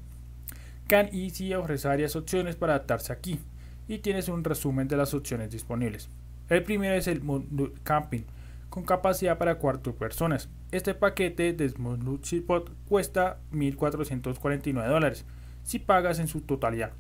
Can 0.89 1.11
Easy 1.13 1.53
ofrece 1.53 1.87
varias 1.87 2.17
opciones 2.17 2.57
para 2.57 2.73
adaptarse 2.73 3.13
aquí, 3.13 3.39
y 3.87 3.99
tienes 3.99 4.31
un 4.31 4.43
resumen 4.43 4.89
de 4.89 4.97
las 4.97 5.13
opciones 5.13 5.51
disponibles. 5.51 6.09
El 6.49 6.63
primero 6.63 6.95
es 6.95 7.07
el 7.07 7.21
Mood 7.21 7.73
Camping, 7.83 8.23
con 8.71 8.85
capacidad 8.85 9.37
para 9.37 9.57
cuatro 9.57 9.95
personas. 9.95 10.49
Este 10.73 10.95
paquete 10.95 11.53
de 11.53 11.69
Smooth 11.69 12.23
Chipot 12.23 12.73
cuesta 12.89 13.41
1.449 13.53 14.89
dólares 14.89 15.27
si 15.65 15.81
pagas 15.81 16.19
en 16.19 16.29
su 16.29 16.41
totalidad. 16.41 16.93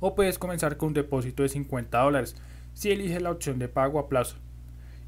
O 0.00 0.16
puedes 0.16 0.40
comenzar 0.40 0.76
con 0.76 0.88
un 0.88 0.94
depósito 0.94 1.44
de 1.44 1.50
50 1.50 1.96
dólares 2.00 2.34
si 2.74 2.90
eliges 2.90 3.22
la 3.22 3.30
opción 3.30 3.60
de 3.60 3.68
pago 3.68 4.00
a 4.00 4.08
plazo. 4.08 4.38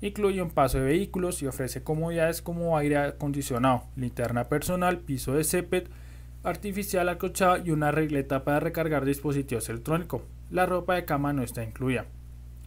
Incluye 0.01 0.41
un 0.41 0.51
paso 0.51 0.79
de 0.79 0.85
vehículos 0.85 1.43
y 1.43 1.47
ofrece 1.47 1.83
comodidades 1.83 2.41
como 2.41 2.79
aire 2.79 2.99
acondicionado, 2.99 3.85
linterna 3.97 4.45
personal, 4.45 4.99
piso 4.99 5.35
de 5.35 5.43
césped, 5.43 5.89
artificial 6.45 7.09
acolchado 7.09 7.57
y 7.59 7.71
una 7.71 7.91
regleta 7.91 8.45
para 8.45 8.61
recargar 8.61 9.05
dispositivos 9.05 9.69
electrónicos. 9.69 10.23
La 10.51 10.67
ropa 10.67 10.95
de 10.95 11.05
cama 11.05 11.33
no 11.33 11.43
está 11.43 11.65
incluida. 11.65 12.07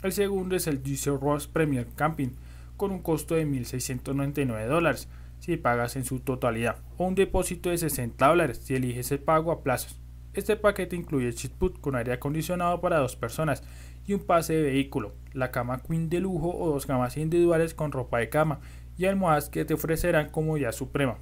El 0.03 0.11
segundo 0.11 0.55
es 0.55 0.67
el 0.67 0.83
Diesel 0.83 1.19
Ross 1.19 1.47
Premier 1.47 1.87
Camping 1.95 2.31
con 2.75 2.91
un 2.91 2.99
costo 2.99 3.35
de 3.35 3.47
1.699 3.47 4.67
dólares 4.67 5.07
si 5.39 5.57
pagas 5.57 5.95
en 5.95 6.03
su 6.03 6.19
totalidad 6.19 6.77
o 6.97 7.05
un 7.05 7.15
depósito 7.15 7.69
de 7.69 7.77
60 7.77 8.27
dólares 8.27 8.61
si 8.63 8.75
eliges 8.75 9.11
el 9.11 9.19
pago 9.19 9.51
a 9.51 9.63
plazos. 9.63 9.99
Este 10.33 10.55
paquete 10.55 10.95
incluye 10.95 11.33
chiput 11.33 11.79
con 11.79 11.95
aire 11.95 12.13
acondicionado 12.13 12.81
para 12.81 12.99
dos 12.99 13.15
personas 13.15 13.63
y 14.05 14.13
un 14.13 14.21
pase 14.21 14.53
de 14.53 14.63
vehículo, 14.63 15.13
la 15.33 15.51
cama 15.51 15.81
queen 15.81 16.09
de 16.09 16.19
lujo 16.19 16.55
o 16.55 16.71
dos 16.71 16.85
camas 16.85 17.17
individuales 17.17 17.73
con 17.73 17.91
ropa 17.91 18.19
de 18.19 18.29
cama 18.29 18.59
y 18.97 19.05
almohadas 19.05 19.49
que 19.49 19.65
te 19.65 19.73
ofrecerán 19.73 20.29
comodidad 20.29 20.71
suprema. 20.71 21.17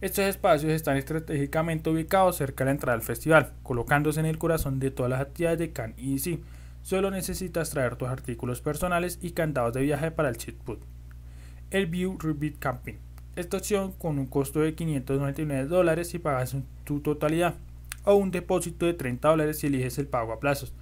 Estos 0.00 0.26
espacios 0.26 0.72
están 0.72 0.96
estratégicamente 0.96 1.90
ubicados 1.90 2.36
cerca 2.36 2.62
de 2.62 2.66
la 2.66 2.72
entrada 2.72 2.96
del 2.96 3.06
festival, 3.06 3.52
colocándose 3.64 4.20
en 4.20 4.26
el 4.26 4.38
corazón 4.38 4.78
de 4.78 4.92
todas 4.92 5.10
las 5.10 5.20
actividades 5.20 5.58
de 5.58 5.72
Can 5.72 5.94
Easy. 5.98 6.40
Solo 6.82 7.10
necesitas 7.10 7.70
traer 7.70 7.96
tus 7.96 8.08
artículos 8.08 8.60
personales 8.60 9.18
y 9.22 9.32
candados 9.32 9.72
de 9.72 9.82
viaje 9.82 10.12
para 10.12 10.28
el 10.28 10.36
put. 10.64 10.78
El 11.70 11.86
View 11.86 12.16
Repeat 12.16 12.58
Camping. 12.60 12.94
Esta 13.34 13.56
opción 13.56 13.92
con 13.92 14.18
un 14.20 14.26
costo 14.26 14.60
de 14.60 14.74
599 14.74 15.66
dólares 15.66 16.08
si 16.08 16.18
pagas 16.20 16.54
en 16.54 16.64
tu 16.84 17.00
totalidad 17.00 17.56
o 18.04 18.14
un 18.14 18.30
depósito 18.30 18.86
de 18.86 18.94
30 18.94 19.28
dólares 19.28 19.58
si 19.58 19.66
eliges 19.66 19.98
el 19.98 20.06
pago 20.06 20.32
a 20.32 20.40
plazos. 20.40 20.72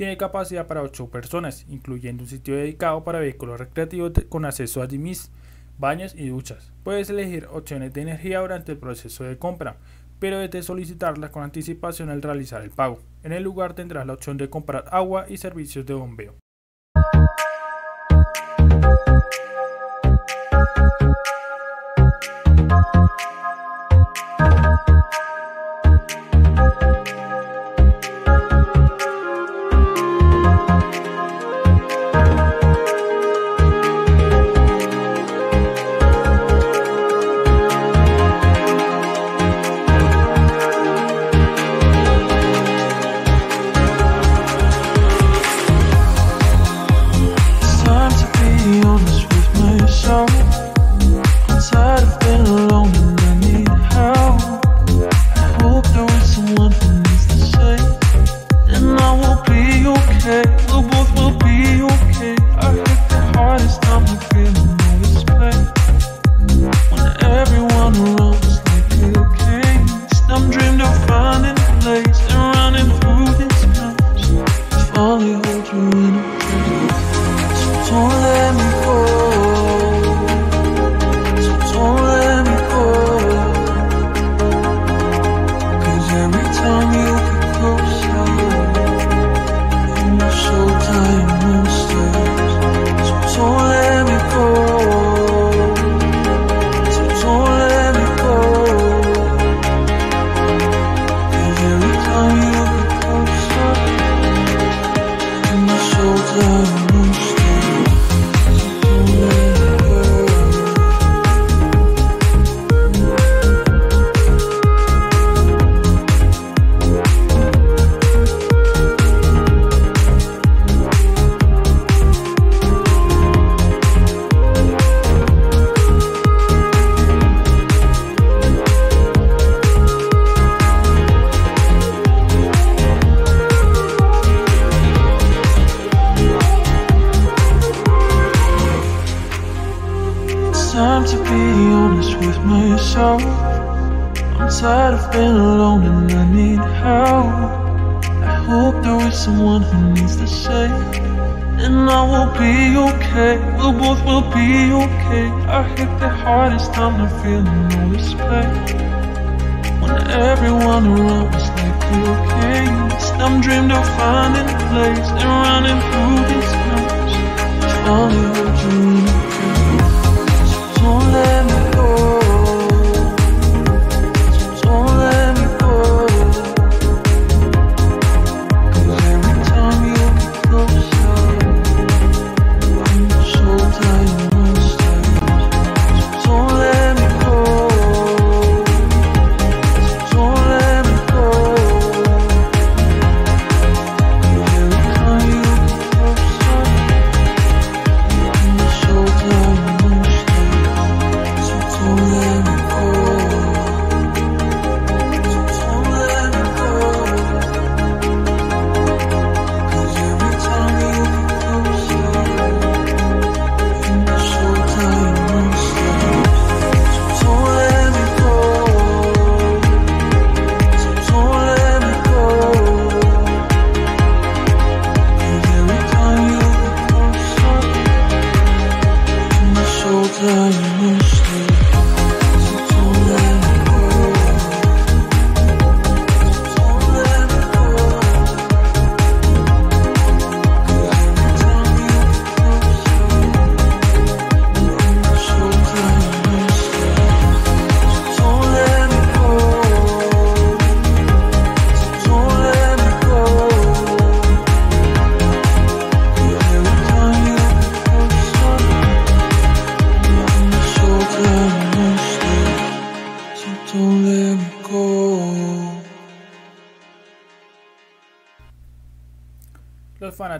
Tiene 0.00 0.16
capacidad 0.16 0.66
para 0.66 0.80
8 0.80 1.10
personas, 1.10 1.66
incluyendo 1.68 2.22
un 2.22 2.26
sitio 2.26 2.56
dedicado 2.56 3.04
para 3.04 3.20
vehículos 3.20 3.60
recreativos 3.60 4.12
con 4.30 4.46
acceso 4.46 4.80
a 4.80 4.86
dimis, 4.86 5.30
baños 5.76 6.14
y 6.16 6.28
duchas. 6.28 6.72
Puedes 6.84 7.10
elegir 7.10 7.46
opciones 7.52 7.92
de 7.92 8.00
energía 8.00 8.40
durante 8.40 8.72
el 8.72 8.78
proceso 8.78 9.24
de 9.24 9.36
compra, 9.36 9.76
pero 10.18 10.38
debes 10.38 10.64
solicitarla 10.64 11.30
con 11.30 11.42
anticipación 11.42 12.08
al 12.08 12.22
realizar 12.22 12.62
el 12.62 12.70
pago. 12.70 13.02
En 13.22 13.34
el 13.34 13.42
lugar 13.42 13.74
tendrás 13.74 14.06
la 14.06 14.14
opción 14.14 14.38
de 14.38 14.48
comprar 14.48 14.86
agua 14.90 15.26
y 15.28 15.36
servicios 15.36 15.84
de 15.84 15.92
bombeo. 15.92 16.34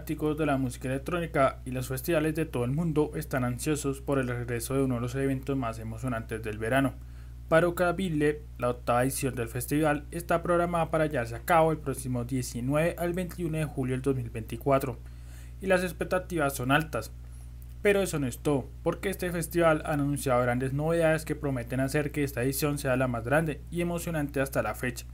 Fanáticos 0.01 0.39
de 0.39 0.47
la 0.47 0.57
música 0.57 0.89
electrónica 0.89 1.59
y 1.67 1.73
los 1.73 1.89
festivales 1.89 2.35
de 2.35 2.47
todo 2.47 2.65
el 2.65 2.71
mundo 2.71 3.11
están 3.17 3.45
ansiosos 3.45 4.01
por 4.01 4.19
el 4.19 4.29
regreso 4.29 4.73
de 4.73 4.83
uno 4.83 4.95
de 4.95 5.03
los 5.03 5.15
eventos 5.15 5.59
más 5.59 5.79
emocionantes 5.79 6.43
del 6.43 6.57
verano. 6.57 6.95
Parocaville, 7.51 8.41
la 8.57 8.71
octava 8.71 9.03
edición 9.03 9.35
del 9.35 9.49
festival, 9.49 10.07
está 10.11 10.43
programada 10.43 10.91
para 10.91 11.05
llevarse 11.05 11.37
a 11.37 11.45
cabo 11.45 11.71
el 11.71 11.77
próximo 11.77 12.25
19 12.25 12.97
al 12.99 13.13
21 13.13 13.59
de 13.59 13.65
julio 13.67 13.93
del 13.93 14.01
2024 14.01 14.97
y 15.61 15.67
las 15.67 15.83
expectativas 15.83 16.55
son 16.55 16.73
altas. 16.73 17.13
Pero 17.83 18.01
eso 18.01 18.19
no 18.19 18.27
es 18.27 18.39
todo, 18.39 18.71
porque 18.83 19.11
este 19.11 19.31
festival 19.31 19.83
ha 19.85 19.93
anunciado 19.93 20.41
grandes 20.41 20.73
novedades 20.73 21.27
que 21.27 21.37
prometen 21.37 21.81
hacer 21.81 22.11
que 22.11 22.25
esta 22.25 22.43
edición 22.43 22.79
sea 22.79 22.97
la 22.97 23.07
más 23.07 23.25
grande 23.25 23.61
y 23.71 23.83
emocionante 23.83 24.41
hasta 24.41 24.63
la 24.63 24.75
fecha. 24.75 25.05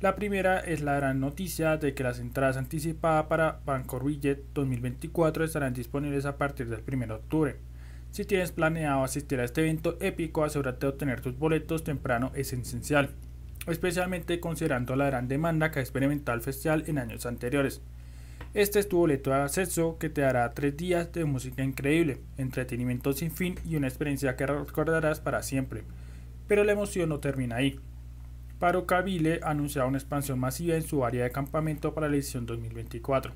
La 0.00 0.16
primera 0.16 0.60
es 0.60 0.82
la 0.82 0.96
gran 0.96 1.20
noticia 1.20 1.76
de 1.76 1.94
que 1.94 2.02
las 2.02 2.18
entradas 2.18 2.56
anticipadas 2.56 3.26
para 3.26 3.60
Billet 4.04 4.42
2024 4.52 5.44
estarán 5.44 5.72
disponibles 5.72 6.26
a 6.26 6.36
partir 6.36 6.68
del 6.68 6.82
1 6.86 7.06
de 7.06 7.12
octubre. 7.12 7.56
Si 8.10 8.24
tienes 8.24 8.52
planeado 8.52 9.02
asistir 9.02 9.40
a 9.40 9.44
este 9.44 9.62
evento 9.62 9.96
épico, 10.00 10.44
asegúrate 10.44 10.86
de 10.86 10.92
obtener 10.92 11.20
tus 11.20 11.38
boletos 11.38 11.84
temprano 11.84 12.32
es 12.34 12.52
esencial, 12.52 13.10
especialmente 13.66 14.40
considerando 14.40 14.94
la 14.94 15.06
gran 15.06 15.26
demanda 15.26 15.70
que 15.70 15.78
ha 15.78 15.82
experimentado 15.82 16.36
el 16.36 16.44
festival 16.44 16.84
en 16.86 16.98
años 16.98 17.24
anteriores. 17.24 17.80
Este 18.52 18.78
es 18.78 18.88
tu 18.88 18.98
boleto 18.98 19.30
de 19.30 19.36
acceso 19.36 19.96
que 19.98 20.10
te 20.10 20.20
dará 20.20 20.52
tres 20.54 20.76
días 20.76 21.12
de 21.12 21.24
música 21.24 21.64
increíble, 21.64 22.20
entretenimiento 22.36 23.12
sin 23.12 23.30
fin 23.30 23.56
y 23.64 23.76
una 23.76 23.88
experiencia 23.88 24.36
que 24.36 24.46
recordarás 24.46 25.20
para 25.20 25.42
siempre. 25.42 25.82
Pero 26.46 26.62
la 26.62 26.72
emoción 26.72 27.08
no 27.08 27.20
termina 27.20 27.56
ahí. 27.56 27.80
Paro 28.64 28.86
Kabile 28.86 29.40
ha 29.42 29.50
anunciado 29.50 29.86
una 29.88 29.98
expansión 29.98 30.38
masiva 30.38 30.74
en 30.74 30.80
su 30.80 31.04
área 31.04 31.24
de 31.24 31.30
campamento 31.30 31.92
para 31.92 32.08
la 32.08 32.14
edición 32.14 32.46
2024. 32.46 33.34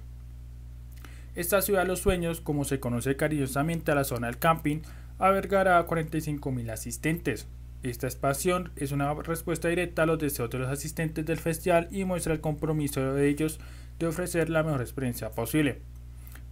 Esta 1.35 1.61
ciudad 1.61 1.83
de 1.83 1.89
los 1.89 2.01
sueños, 2.01 2.41
como 2.41 2.65
se 2.65 2.81
conoce 2.81 3.15
cariñosamente 3.15 3.93
a 3.93 3.95
la 3.95 4.05
zona 4.05 4.29
del 4.29 4.39
camping, 4.39 4.79
albergará 5.19 5.79
a 5.79 5.87
45.000 5.87 6.71
asistentes. 6.71 7.47
Esta 7.83 8.07
expansión 8.07 8.73
es 8.77 8.91
una 8.91 9.13
respuesta 9.13 9.69
directa 9.69 10.05
a 10.05 10.07
los 10.07 10.19
deseos 10.19 10.49
de 10.49 10.61
los 10.61 10.69
asistentes 10.71 11.27
del 11.27 11.37
festival 11.37 11.89
y 11.91 12.07
muestra 12.07 12.33
el 12.33 12.41
compromiso 12.41 13.13
de 13.13 13.29
ellos 13.29 13.61
de 13.99 14.07
ofrecer 14.07 14.49
la 14.49 14.63
mejor 14.63 14.81
experiencia 14.81 15.33
posible. 15.33 15.83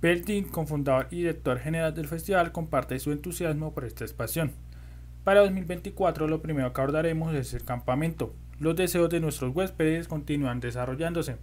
Beltin, 0.03 0.45
cofundador 0.45 1.09
y 1.11 1.21
director 1.21 1.59
general 1.61 1.95
del 1.95 2.09
festival, 2.09 2.53
comparte 2.53 2.99
su 2.99 3.11
entusiasmo 3.11 3.73
por 3.73 3.87
esta 3.87 4.05
expansión. 4.05 4.53
Para 5.25 5.41
2024 5.41 6.29
lo 6.29 6.43
primero 6.43 6.75
que 6.75 6.81
abordaremos 6.83 7.35
es 7.35 7.55
el 7.55 7.65
campamento, 7.65 8.35
los 8.59 8.77
deseos 8.77 9.11
de 9.11 9.21
nuestros 9.21 9.55
huéspedes 9.55 10.09
continúan 10.09 10.61
desarrollándose, 10.61 11.37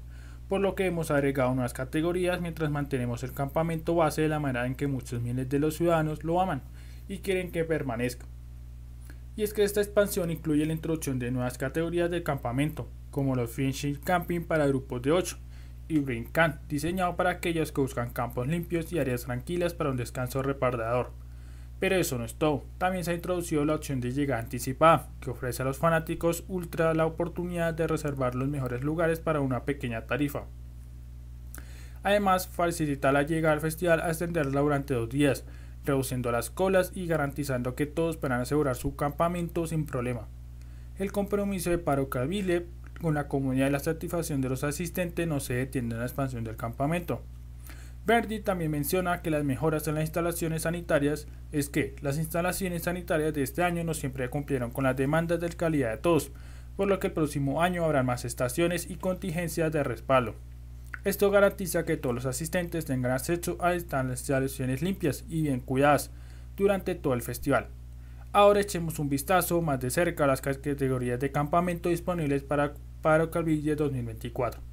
por 0.50 0.62
lo 0.62 0.76
que 0.76 0.86
hemos 0.86 1.12
agregado 1.12 1.54
nuevas 1.54 1.74
categorías 1.74 2.42
mientras 2.42 2.70
mantenemos 2.72 3.24
el 3.24 3.34
campamento 3.34 3.96
base 3.96 4.24
de 4.24 4.30
la 4.30 4.40
manera 4.40 4.66
en 4.66 4.76
que 4.76 4.88
muchos 4.88 5.22
miles 5.22 5.50
de 5.50 5.60
los 5.60 5.76
ciudadanos 5.76 6.24
lo 6.24 6.42
aman 6.42 6.62
y 7.08 7.20
quieren 7.20 7.52
que 7.52 7.66
permanezca. 7.66 8.26
Y 9.36 9.44
es 9.44 9.54
que 9.54 9.64
esta 9.64 9.82
expansión 9.82 10.30
incluye 10.30 10.66
la 10.66 10.74
introducción 10.74 11.18
de 11.20 11.32
nuevas 11.32 11.58
categorías 11.58 12.12
de 12.12 12.24
campamento, 12.24 12.88
como 13.10 13.36
los 13.36 13.52
Friendship 13.52 14.00
Camping 14.04 14.42
para 14.42 14.68
grupos 14.68 15.02
de 15.02 15.12
8 15.12 15.38
y 15.88 16.00
Bring 16.00 16.26
Camp, 16.26 16.58
diseñado 16.68 17.16
para 17.16 17.32
aquellos 17.32 17.72
que 17.72 17.82
buscan 17.82 18.12
campos 18.12 18.48
limpios 18.48 18.92
y 18.94 19.00
áreas 19.00 19.24
tranquilas 19.24 19.74
para 19.74 19.90
un 19.90 19.98
descanso 19.98 20.44
reparador. 20.44 21.12
Pero 21.84 21.98
eso 21.98 22.18
no 22.18 22.24
es 22.24 22.36
todo. 22.36 22.64
También 22.78 23.04
se 23.04 23.12
ha 23.12 23.14
introducido 23.14 23.66
la 23.66 23.76
opción 23.76 24.00
de 24.00 24.14
llegada 24.14 24.42
anticipada, 24.42 25.10
que 25.20 25.32
ofrece 25.32 25.64
a 25.64 25.66
los 25.66 25.80
fanáticos 25.80 26.46
ultra 26.48 26.94
la 26.94 27.06
oportunidad 27.06 27.74
de 27.74 27.88
reservar 27.88 28.36
los 28.36 28.48
mejores 28.48 28.86
lugares 28.86 29.20
para 29.20 29.42
una 29.42 29.66
pequeña 29.66 30.06
tarifa. 30.06 30.46
Además, 32.02 32.48
facilita 32.48 33.12
la 33.12 33.24
llegada 33.24 33.56
al 33.56 33.60
festival 33.60 34.00
a 34.00 34.08
extenderla 34.08 34.62
durante 34.62 34.94
dos 34.94 35.10
días, 35.10 35.44
reduciendo 35.84 36.32
las 36.32 36.50
colas 36.50 36.94
y 36.96 37.06
garantizando 37.06 37.76
que 37.76 37.86
todos 37.86 38.16
puedan 38.16 38.40
asegurar 38.40 38.78
su 38.78 38.96
campamento 38.96 39.68
sin 39.68 39.86
problema. 39.86 40.30
El 40.98 41.12
compromiso 41.12 41.70
de 41.70 41.80
Paro 41.80 42.08
Cavile 42.08 42.66
con 43.02 43.14
la 43.14 43.28
comunidad 43.28 43.68
y 43.68 43.72
la 43.72 43.80
satisfacción 43.80 44.40
de 44.40 44.48
los 44.48 44.64
asistentes 44.64 45.28
no 45.28 45.42
se 45.42 45.56
detiene 45.56 45.96
en 45.96 46.00
la 46.00 46.06
expansión 46.06 46.46
del 46.46 46.56
campamento. 46.56 47.24
Verdi 48.06 48.42
también 48.42 48.72
menciona 48.72 49.22
que 49.22 49.30
las 49.30 49.46
mejoras 49.46 49.88
en 49.88 49.96
las 49.96 50.04
instalaciones 50.04 50.64
sanitarias 50.64 51.26
es 51.54 51.70
que 51.70 51.96
las 52.02 52.18
instalaciones 52.18 52.84
sanitarias 52.84 53.34
de 53.34 53.44
este 53.44 53.64
año 53.64 53.86
no 53.86 53.94
siempre 53.94 54.30
cumplieron 54.30 54.72
con 54.72 54.84
las 54.84 54.98
demandas 54.98 55.40
de 55.40 55.48
calidad 55.50 55.92
de 55.92 55.98
todos, 55.98 56.32
por 56.76 56.90
lo 56.90 57.00
que 57.00 57.08
el 57.08 57.14
próximo 57.14 57.62
año 57.62 57.86
habrá 57.86 58.04
más 58.04 58.26
estaciones 58.26 58.90
y 58.90 58.96
contingencias 58.96 59.72
de 59.72 59.84
respaldo. 59.84 60.36
Esto 61.06 61.32
garantiza 61.32 61.86
que 61.86 61.96
todos 61.96 62.14
los 62.14 62.26
asistentes 62.26 62.84
tengan 62.84 63.14
acceso 63.14 63.58
a 63.62 63.74
instalaciones 63.74 64.82
limpias 64.82 65.24
y 65.30 65.44
bien 65.44 65.62
cuidadas 65.62 66.12
durante 66.58 66.96
todo 66.96 67.14
el 67.14 67.22
festival. 67.22 67.68
Ahora 68.34 68.60
echemos 68.60 69.00
un 69.00 69.08
vistazo 69.08 69.62
más 69.62 69.80
de 69.80 69.92
cerca 69.92 70.26
a 70.26 70.28
las 70.28 70.42
categorías 70.42 71.20
de 71.22 71.32
campamento 71.32 71.88
disponibles 71.88 72.44
para 72.44 72.74
Paro 73.02 73.32
Calville 73.32 73.76
2024. 73.76 74.73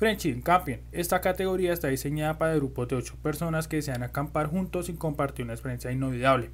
Friendship 0.00 0.40
Camping. 0.42 0.78
Esta 0.92 1.20
categoría 1.20 1.74
está 1.74 1.88
diseñada 1.88 2.38
para 2.38 2.54
grupos 2.54 2.88
de 2.88 2.96
8 2.96 3.18
personas 3.22 3.68
que 3.68 3.76
desean 3.76 4.02
acampar 4.02 4.46
juntos 4.46 4.88
y 4.88 4.94
compartir 4.94 5.44
una 5.44 5.52
experiencia 5.52 5.92
inolvidable. 5.92 6.52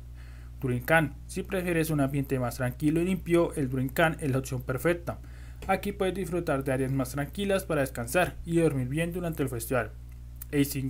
Can. 0.85 1.15
Si 1.29 1.45
prefieres 1.45 1.91
un 1.91 2.01
ambiente 2.01 2.41
más 2.41 2.57
tranquilo 2.57 3.01
y 3.01 3.05
limpio, 3.05 3.55
el 3.55 3.71
Can 3.93 4.17
es 4.19 4.33
la 4.33 4.39
opción 4.39 4.63
perfecta. 4.63 5.21
Aquí 5.69 5.93
puedes 5.93 6.17
disfrutar 6.17 6.65
de 6.65 6.73
áreas 6.73 6.91
más 6.91 7.11
tranquilas 7.11 7.65
para 7.65 7.83
descansar 7.83 8.35
y 8.45 8.59
dormir 8.59 8.89
bien 8.89 9.13
durante 9.13 9.45
el 9.45 9.49
festival. 9.49 9.93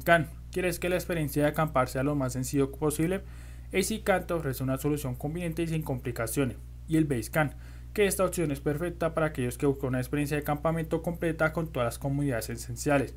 Can. 0.03 0.31
¿Quieres 0.51 0.79
que 0.79 0.89
la 0.89 0.97
experiencia 0.97 1.43
de 1.43 1.51
acampar 1.51 1.91
sea 1.91 2.05
lo 2.05 2.15
más 2.15 2.33
sencillo 2.33 2.73
posible? 2.73 3.21
Can 4.03 4.27
te 4.27 4.33
ofrece 4.33 4.63
una 4.63 4.79
solución 4.79 5.15
conveniente 5.15 5.63
y 5.63 5.67
sin 5.67 5.83
complicaciones. 5.83 6.57
Y 6.89 6.97
el 6.97 7.07
Can 7.31 7.55
que 7.97 8.05
esta 8.05 8.27
opción 8.27 8.51
es 8.51 8.61
perfecta 8.61 9.15
para 9.15 9.29
aquellos 9.29 9.57
que 9.57 9.65
buscan 9.65 9.89
una 9.89 10.01
experiencia 10.01 10.37
de 10.37 10.43
campamento 10.43 11.01
completa 11.01 11.55
con 11.55 11.73
todas 11.73 11.87
las 11.87 11.99
comodidades 11.99 12.51
esenciales. 12.51 13.15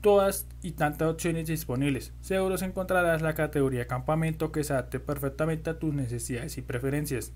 Todas 0.00 0.46
y 0.62 0.70
tantas 0.70 1.08
opciones 1.08 1.48
disponibles. 1.48 2.12
Seguro 2.20 2.54
encontrarás 2.62 3.20
la 3.20 3.34
categoría 3.34 3.80
de 3.80 3.86
campamento 3.88 4.52
que 4.52 4.62
se 4.62 4.72
adapte 4.72 5.00
perfectamente 5.00 5.68
a 5.68 5.80
tus 5.80 5.92
necesidades 5.92 6.56
y 6.58 6.62
preferencias. 6.62 7.32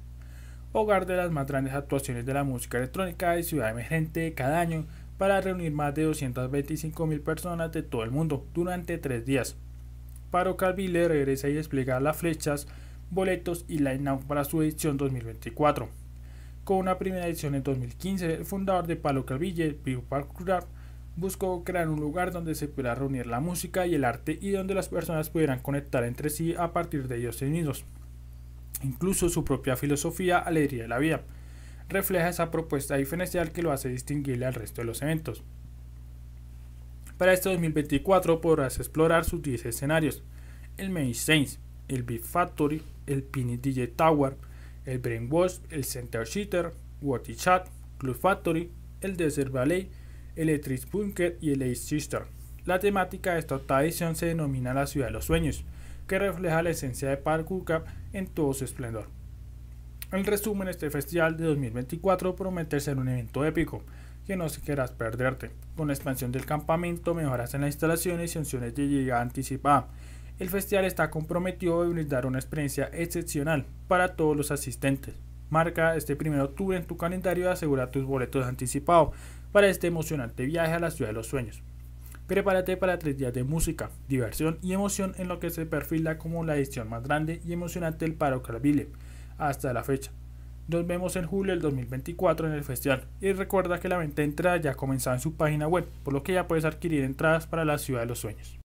Hogar 0.70 1.04
de 1.04 1.16
las 1.16 1.32
más 1.32 1.48
grandes 1.48 1.74
actuaciones 1.74 2.24
de 2.24 2.34
la 2.34 2.44
música 2.44 2.78
electrónica 2.78 3.36
y 3.36 3.42
ciudad 3.42 3.70
emergente 3.70 4.34
cada 4.34 4.60
año 4.60 4.86
para 5.18 5.40
reunir 5.40 5.72
más 5.72 5.92
de 5.96 6.04
225 6.04 7.06
mil 7.08 7.22
personas 7.22 7.72
de 7.72 7.82
todo 7.82 8.04
el 8.04 8.12
mundo 8.12 8.46
durante 8.54 8.98
tres 8.98 9.26
días. 9.26 9.56
Paro 10.30 10.56
Calville 10.56 11.08
regresa 11.08 11.48
y 11.48 11.54
despliega 11.54 11.98
las 11.98 12.18
flechas 12.18 12.68
boletos 13.10 13.64
y 13.68 13.78
line-up 13.78 14.26
para 14.26 14.44
su 14.44 14.62
edición 14.62 14.96
2024. 14.96 15.88
Con 16.64 16.78
una 16.78 16.98
primera 16.98 17.26
edición 17.26 17.54
en 17.54 17.62
2015, 17.62 18.34
el 18.34 18.44
fundador 18.44 18.86
de 18.86 18.96
Palo 18.96 19.24
Calville, 19.24 19.74
Piu 19.74 20.02
Parkurar, 20.02 20.66
buscó 21.16 21.64
crear 21.64 21.88
un 21.88 22.00
lugar 22.00 22.32
donde 22.32 22.54
se 22.54 22.68
pudiera 22.68 22.94
reunir 22.94 23.26
la 23.26 23.40
música 23.40 23.86
y 23.86 23.94
el 23.94 24.04
arte 24.04 24.38
y 24.40 24.50
donde 24.50 24.74
las 24.74 24.88
personas 24.88 25.30
pudieran 25.30 25.60
conectar 25.60 26.04
entre 26.04 26.28
sí 26.28 26.54
a 26.58 26.72
partir 26.72 27.08
de 27.08 27.18
ellos 27.18 27.40
mismos. 27.42 27.84
Incluso 28.82 29.28
su 29.28 29.44
propia 29.44 29.76
filosofía 29.76 30.38
Alegría 30.38 30.82
de 30.82 30.88
la 30.88 30.98
Vida 30.98 31.22
refleja 31.88 32.28
esa 32.28 32.50
propuesta 32.50 32.96
diferencial 32.96 33.52
que 33.52 33.62
lo 33.62 33.72
hace 33.72 33.88
distinguirle 33.88 34.46
al 34.46 34.54
resto 34.54 34.82
de 34.82 34.86
los 34.86 35.02
eventos. 35.02 35.42
Para 37.16 37.32
este 37.32 37.48
2024 37.48 38.40
podrás 38.42 38.78
explorar 38.78 39.24
sus 39.24 39.40
10 39.40 39.66
escenarios. 39.66 40.22
El 40.76 40.90
Main 40.90 41.14
Saints, 41.14 41.58
el 41.88 42.02
Beat 42.02 42.22
Factory, 42.22 42.82
el 43.06 43.22
Pini 43.22 43.56
DJ 43.56 43.88
Tower, 43.88 44.36
el 44.84 44.98
Brainwash, 44.98 45.58
el 45.70 45.84
Center 45.84 46.26
Sheeter, 46.26 46.72
Watty 47.00 47.34
Chat, 47.34 47.68
Club 47.98 48.16
Factory, 48.16 48.70
el 49.00 49.16
Desert 49.16 49.52
Valley, 49.52 49.90
Electric 50.36 50.90
Bunker 50.90 51.38
y 51.40 51.52
el 51.52 51.62
Ace 51.62 51.76
Sister. 51.76 52.22
La 52.64 52.78
temática 52.78 53.34
de 53.34 53.40
esta 53.40 53.56
octava 53.56 53.84
edición 53.84 54.16
se 54.16 54.26
denomina 54.26 54.74
la 54.74 54.86
ciudad 54.86 55.06
de 55.06 55.12
los 55.12 55.24
sueños, 55.24 55.64
que 56.06 56.18
refleja 56.18 56.62
la 56.62 56.70
esencia 56.70 57.08
de 57.08 57.16
Park 57.16 57.46
Cup 57.46 57.84
en 58.12 58.26
todo 58.26 58.52
su 58.54 58.64
esplendor. 58.64 59.06
En 60.12 60.24
resumen, 60.24 60.68
este 60.68 60.90
festival 60.90 61.36
de 61.36 61.44
2024 61.44 62.36
promete 62.36 62.78
ser 62.80 62.98
un 62.98 63.08
evento 63.08 63.44
épico, 63.44 63.82
que 64.26 64.36
no 64.36 64.48
se 64.48 64.60
querrás 64.60 64.92
perderte, 64.92 65.50
con 65.76 65.88
la 65.88 65.94
expansión 65.94 66.32
del 66.32 66.46
campamento, 66.46 67.14
mejoras 67.14 67.54
en 67.54 67.62
las 67.62 67.68
instalaciones 67.68 68.34
y 68.34 68.38
opciones 68.38 68.74
de 68.74 68.88
llegada 68.88 69.22
anticipada, 69.22 69.88
el 70.38 70.50
festival 70.50 70.84
está 70.84 71.10
comprometido 71.10 71.80
a 71.80 71.88
brindar 71.88 72.26
una 72.26 72.38
experiencia 72.38 72.90
excepcional 72.92 73.64
para 73.88 74.16
todos 74.16 74.36
los 74.36 74.50
asistentes. 74.50 75.14
Marca 75.48 75.96
este 75.96 76.14
1 76.20 76.32
de 76.32 76.42
octubre 76.42 76.76
en 76.76 76.84
tu 76.84 76.96
calendario 76.96 77.44
y 77.44 77.48
asegura 77.48 77.90
tus 77.90 78.04
boletos 78.04 78.44
anticipados 78.44 79.14
para 79.52 79.68
este 79.68 79.86
emocionante 79.86 80.44
viaje 80.44 80.74
a 80.74 80.78
la 80.78 80.90
ciudad 80.90 81.10
de 81.10 81.14
los 81.14 81.28
sueños. 81.28 81.62
Prepárate 82.26 82.76
para 82.76 82.98
tres 82.98 83.16
días 83.16 83.32
de 83.32 83.44
música, 83.44 83.90
diversión 84.08 84.58
y 84.60 84.72
emoción 84.72 85.14
en 85.16 85.28
lo 85.28 85.38
que 85.38 85.50
se 85.50 85.64
perfila 85.64 86.18
como 86.18 86.44
la 86.44 86.56
edición 86.56 86.88
más 86.90 87.04
grande 87.04 87.40
y 87.46 87.52
emocionante 87.52 88.04
del 88.04 88.14
Paro 88.14 88.42
Calville 88.42 88.88
hasta 89.38 89.72
la 89.72 89.84
fecha. 89.84 90.10
Nos 90.68 90.86
vemos 90.86 91.14
en 91.14 91.26
julio 91.26 91.52
del 91.52 91.62
2024 91.62 92.48
en 92.48 92.54
el 92.54 92.64
festival 92.64 93.04
y 93.20 93.32
recuerda 93.32 93.78
que 93.78 93.88
la 93.88 93.98
venta 93.98 94.16
de 94.16 94.24
entradas 94.24 94.60
ya 94.60 94.74
comenzaba 94.74 95.16
en 95.16 95.22
su 95.22 95.34
página 95.36 95.68
web, 95.68 95.88
por 96.02 96.12
lo 96.12 96.24
que 96.24 96.32
ya 96.32 96.48
puedes 96.48 96.64
adquirir 96.64 97.04
entradas 97.04 97.46
para 97.46 97.64
la 97.64 97.78
ciudad 97.78 98.00
de 98.00 98.06
los 98.06 98.18
sueños. 98.18 98.58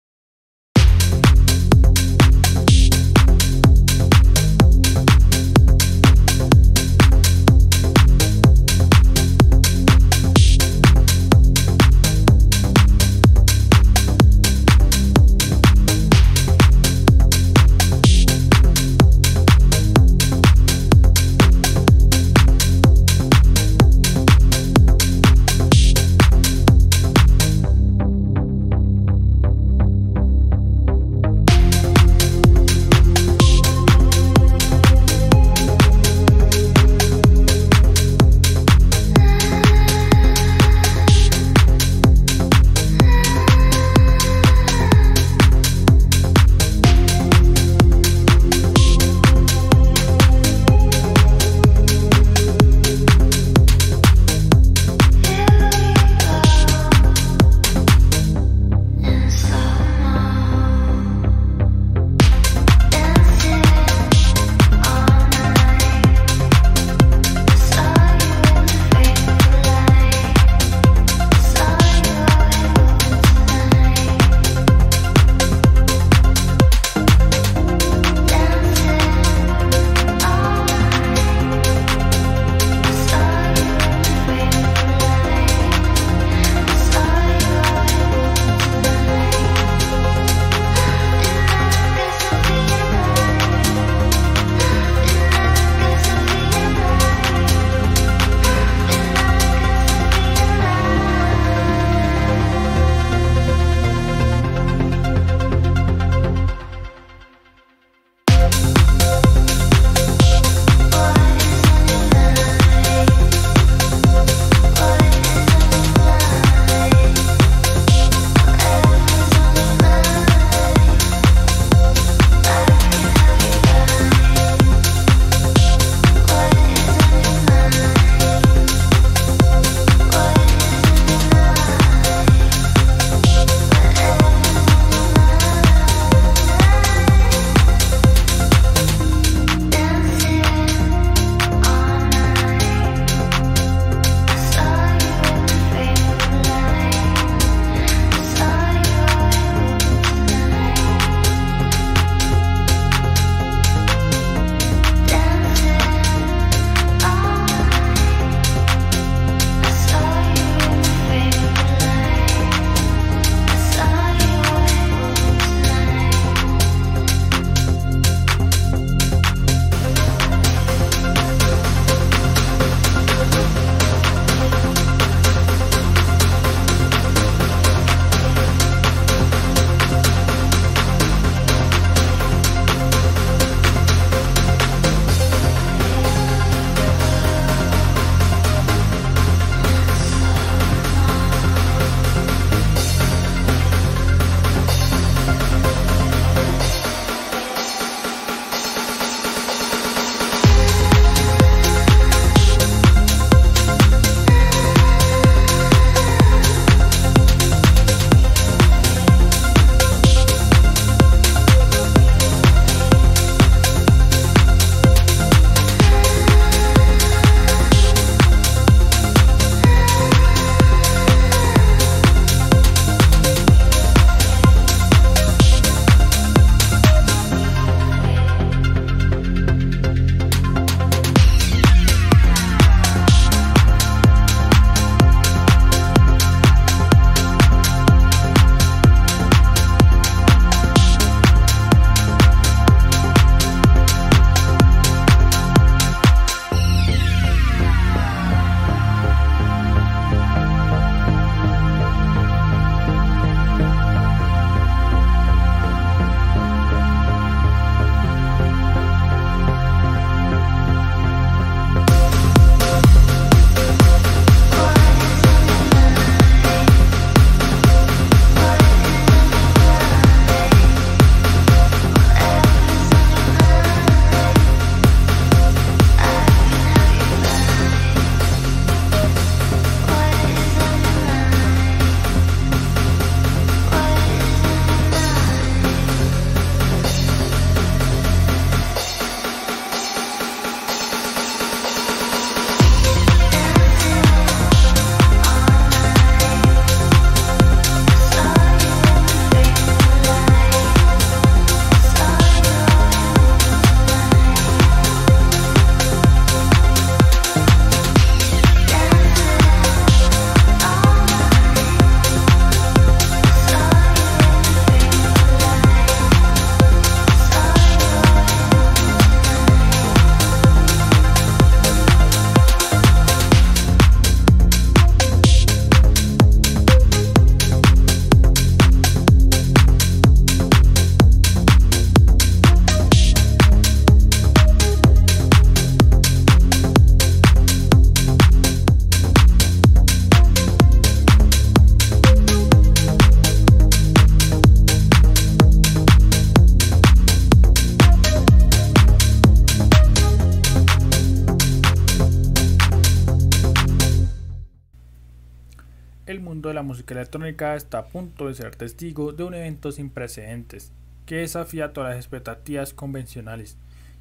Música 356.72 356.94
electrónica 356.94 357.58
está 357.58 357.80
a 357.80 357.86
punto 357.86 358.30
de 358.30 358.34
ser 358.34 358.56
testigo 358.56 359.12
de 359.12 359.26
un 359.26 359.34
evento 359.34 359.74
sin 359.74 359.90
precedentes 359.90 360.72
que 361.06 361.18
desafía 361.18 361.74
todas 361.74 361.90
las 361.90 361.98
expectativas 361.98 362.74
convencionales. 362.74 363.58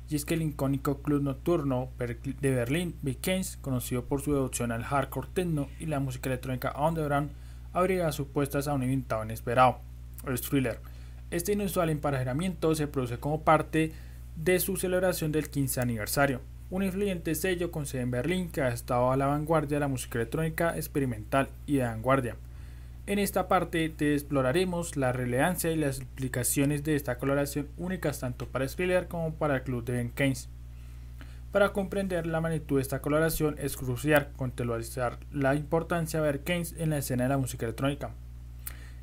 Y 0.09 0.14
es 0.14 0.25
que 0.25 0.35
el 0.35 0.43
icónico 0.43 1.03
club 1.03 1.21
nocturno 1.21 1.89
de 1.99 2.51
Berlín, 2.55 2.95
Beacons, 3.03 3.57
conocido 3.57 4.05
por 4.05 4.23
su 4.23 4.35
devoción 4.35 4.71
al 4.71 4.85
hardcore 4.85 5.27
techno 5.35 5.66
y 5.81 5.87
la 5.87 5.99
música 5.99 6.29
electrónica 6.29 6.73
underground, 6.81 7.31
abrirá 7.73 8.12
sus 8.12 8.29
puestas 8.29 8.68
a 8.68 8.75
un 8.75 8.85
invitado 8.85 9.25
inesperado, 9.25 9.81
el 10.25 10.41
Thriller. 10.41 10.79
Este 11.33 11.55
inusual 11.55 11.91
emparejamiento 11.91 12.73
se 12.77 12.87
produce 12.87 13.18
como 13.18 13.43
parte 13.43 13.91
de 14.37 14.61
su 14.61 14.77
celebración 14.77 15.33
del 15.33 15.51
15 15.51 15.81
aniversario, 15.81 16.41
un 16.71 16.85
influyente 16.85 17.35
sello 17.35 17.73
con 17.73 17.87
sede 17.87 18.03
en 18.03 18.12
Berlín 18.12 18.49
que 18.49 18.62
ha 18.62 18.68
estado 18.68 19.11
a 19.11 19.16
la 19.16 19.27
vanguardia 19.27 19.79
de 19.79 19.81
la 19.81 19.89
música 19.89 20.21
electrónica 20.21 20.77
experimental 20.77 21.49
y 21.66 21.79
de 21.79 21.83
vanguardia. 21.83 22.37
En 23.11 23.19
esta 23.19 23.49
parte 23.49 23.89
te 23.89 24.15
exploraremos 24.15 24.97
la 24.97 25.11
relevancia 25.11 25.73
y 25.73 25.77
las 25.77 25.99
explicaciones 25.99 26.85
de 26.85 26.95
esta 26.95 27.19
colaboración 27.19 27.67
únicas 27.77 28.21
tanto 28.21 28.47
para 28.47 28.69
Skriller 28.69 29.09
como 29.09 29.35
para 29.35 29.57
el 29.57 29.63
club 29.65 29.85
de 29.85 29.95
Ben 29.95 30.11
Keynes. 30.11 30.49
Para 31.51 31.73
comprender 31.73 32.29
la 32.29 32.41
magnitud 32.41 32.77
de 32.77 32.83
esta 32.83 33.03
colaboración 33.03 33.57
es 33.59 33.77
crucial 33.77 34.29
contextualizar 34.37 35.19
la 35.33 35.57
importancia 35.57 36.23
de 36.23 36.31
Ben 36.31 36.45
Keynes 36.45 36.77
en 36.79 36.91
la 36.91 36.99
escena 36.99 37.25
de 37.25 37.31
la 37.31 37.37
música 37.37 37.67
electrónica. 37.67 38.13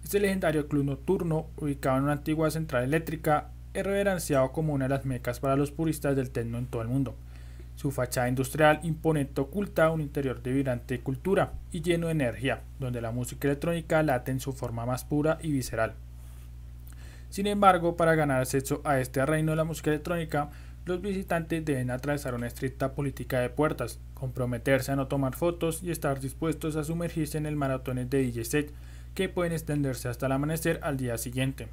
Este 0.02 0.22
legendario 0.22 0.70
club 0.70 0.86
nocturno, 0.86 1.48
ubicado 1.58 1.98
en 1.98 2.04
una 2.04 2.14
antigua 2.14 2.50
central 2.50 2.86
eléctrica, 2.86 3.50
es 3.74 3.86
reverenciado 3.86 4.54
como 4.54 4.72
una 4.72 4.86
de 4.86 4.90
las 4.90 5.06
mecas 5.06 5.42
para 5.42 5.58
los 5.58 5.72
puristas 5.72 6.16
del 6.16 6.32
techno 6.32 6.60
en 6.60 6.68
todo 6.68 6.82
el 6.82 6.88
mundo. 6.88 7.18
Su 7.78 7.92
fachada 7.92 8.28
industrial 8.28 8.80
imponente 8.82 9.40
oculta 9.40 9.92
un 9.92 10.02
interior 10.02 10.42
de 10.42 10.52
vibrante 10.52 11.00
cultura 11.00 11.54
y 11.72 11.84
lleno 11.84 12.08
de 12.08 12.14
energía, 12.14 12.64
donde 12.80 13.02
la 13.02 13.12
música 13.12 13.48
electrónica 13.48 14.02
late 14.02 14.32
en 14.32 14.40
su 14.40 14.52
forma 14.52 14.88
más 14.88 15.06
pura 15.06 15.38
y 15.44 15.52
visceral. 15.52 15.94
Sin 17.30 17.46
embargo, 17.46 17.96
para 17.96 18.16
ganar 18.16 18.42
acceso 18.42 18.82
a 18.84 19.00
este 19.00 19.24
reino 19.28 19.52
de 19.52 19.58
la 19.58 19.64
música 19.64 19.92
electrónica, 19.92 20.50
los 20.88 21.02
visitantes 21.04 21.64
deben 21.66 21.92
atravesar 21.92 22.34
una 22.34 22.48
estricta 22.48 22.94
política 22.94 23.42
de 23.42 23.52
puertas, 23.52 24.00
comprometerse 24.16 24.92
a 24.92 24.96
no 24.96 25.08
tomar 25.08 25.36
fotos 25.36 25.84
y 25.84 25.92
estar 25.92 26.20
dispuestos 26.20 26.78
a 26.78 26.84
sumergirse 26.84 27.38
en 27.38 27.46
el 27.46 27.58
maratón 27.58 27.98
de 27.98 28.24
DJ 28.24 28.44
set 28.44 28.74
que 29.14 29.30
pueden 29.30 29.54
extenderse 29.54 30.10
hasta 30.10 30.26
el 30.26 30.32
amanecer 30.32 30.80
al 30.82 30.98
día 30.98 31.16
siguiente. 31.20 31.68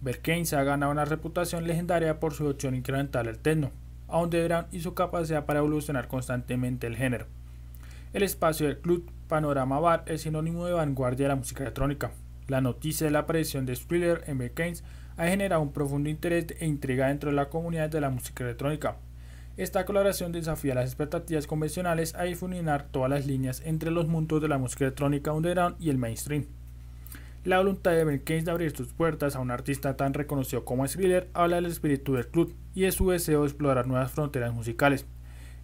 Berkane 0.00 0.46
ha 0.56 0.64
ganado 0.64 0.90
una 0.90 1.04
reputación 1.04 1.64
legendaria 1.64 2.18
por 2.18 2.34
su 2.34 2.44
opción 2.48 2.74
incremental 2.74 3.28
al 3.28 3.38
techno, 3.38 3.70
a 4.08 4.20
underground 4.20 4.68
y 4.72 4.80
su 4.80 4.94
capacidad 4.94 5.46
para 5.46 5.60
evolucionar 5.60 6.08
constantemente 6.08 6.86
el 6.86 6.96
género. 6.96 7.26
El 8.12 8.22
espacio 8.22 8.66
del 8.66 8.78
Club 8.78 9.10
Panorama 9.28 9.78
Bar 9.80 10.04
es 10.06 10.22
sinónimo 10.22 10.66
de 10.66 10.72
vanguardia 10.72 11.24
de 11.24 11.28
la 11.28 11.36
música 11.36 11.62
electrónica. 11.62 12.10
La 12.46 12.60
noticia 12.60 13.06
de 13.06 13.10
la 13.10 13.20
aparición 13.20 13.66
de 13.66 13.76
Thriller 13.76 14.24
en 14.26 14.38
Beckens 14.38 14.82
ha 15.18 15.26
generado 15.26 15.60
un 15.60 15.72
profundo 15.72 16.08
interés 16.08 16.46
e 16.58 16.66
intriga 16.66 17.08
dentro 17.08 17.30
de 17.30 17.36
la 17.36 17.50
comunidad 17.50 17.90
de 17.90 18.00
la 18.00 18.08
música 18.08 18.44
electrónica. 18.44 18.96
Esta 19.58 19.84
colaboración 19.84 20.32
desafía 20.32 20.74
las 20.74 20.86
expectativas 20.86 21.46
convencionales 21.46 22.14
a 22.14 22.22
difuminar 22.22 22.86
todas 22.90 23.10
las 23.10 23.26
líneas 23.26 23.60
entre 23.66 23.90
los 23.90 24.06
mundos 24.06 24.40
de 24.40 24.48
la 24.48 24.56
música 24.56 24.84
electrónica 24.84 25.32
underground 25.32 25.76
y 25.80 25.90
el 25.90 25.98
mainstream. 25.98 26.46
La 27.44 27.58
voluntad 27.58 27.92
de 27.92 28.04
Ben 28.04 28.22
de 28.24 28.50
abrir 28.50 28.76
sus 28.76 28.92
puertas 28.92 29.36
a 29.36 29.40
un 29.40 29.52
artista 29.52 29.96
tan 29.96 30.12
reconocido 30.12 30.64
como 30.64 30.86
Thriller 30.86 31.28
habla 31.34 31.56
del 31.56 31.66
espíritu 31.66 32.14
del 32.14 32.26
club 32.26 32.52
y 32.74 32.82
de 32.82 32.92
su 32.92 33.08
deseo 33.10 33.42
de 33.42 33.46
explorar 33.46 33.86
nuevas 33.86 34.10
fronteras 34.10 34.52
musicales. 34.52 35.06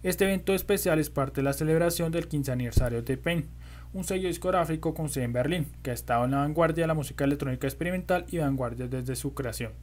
Este 0.01 0.23
evento 0.23 0.53
especial 0.53 0.99
es 0.99 1.09
parte 1.09 1.41
de 1.41 1.43
la 1.43 1.53
celebración 1.53 2.13
del 2.13 2.29
15 2.29 2.51
aniversario 2.53 3.01
de 3.01 3.17
Pain, 3.17 3.49
un 3.91 4.05
sello 4.05 4.29
discográfico 4.29 4.93
con 4.93 5.09
sede 5.09 5.25
en 5.25 5.33
Berlín, 5.33 5.67
que 5.83 5.91
ha 5.91 5.93
estado 5.93 6.23
en 6.23 6.31
la 6.31 6.37
vanguardia 6.37 6.83
de 6.83 6.87
la 6.87 6.93
música 6.93 7.25
electrónica 7.25 7.67
experimental 7.67 8.25
y 8.29 8.37
vanguardia 8.37 8.87
desde 8.87 9.17
su 9.17 9.33
creación. 9.33 9.73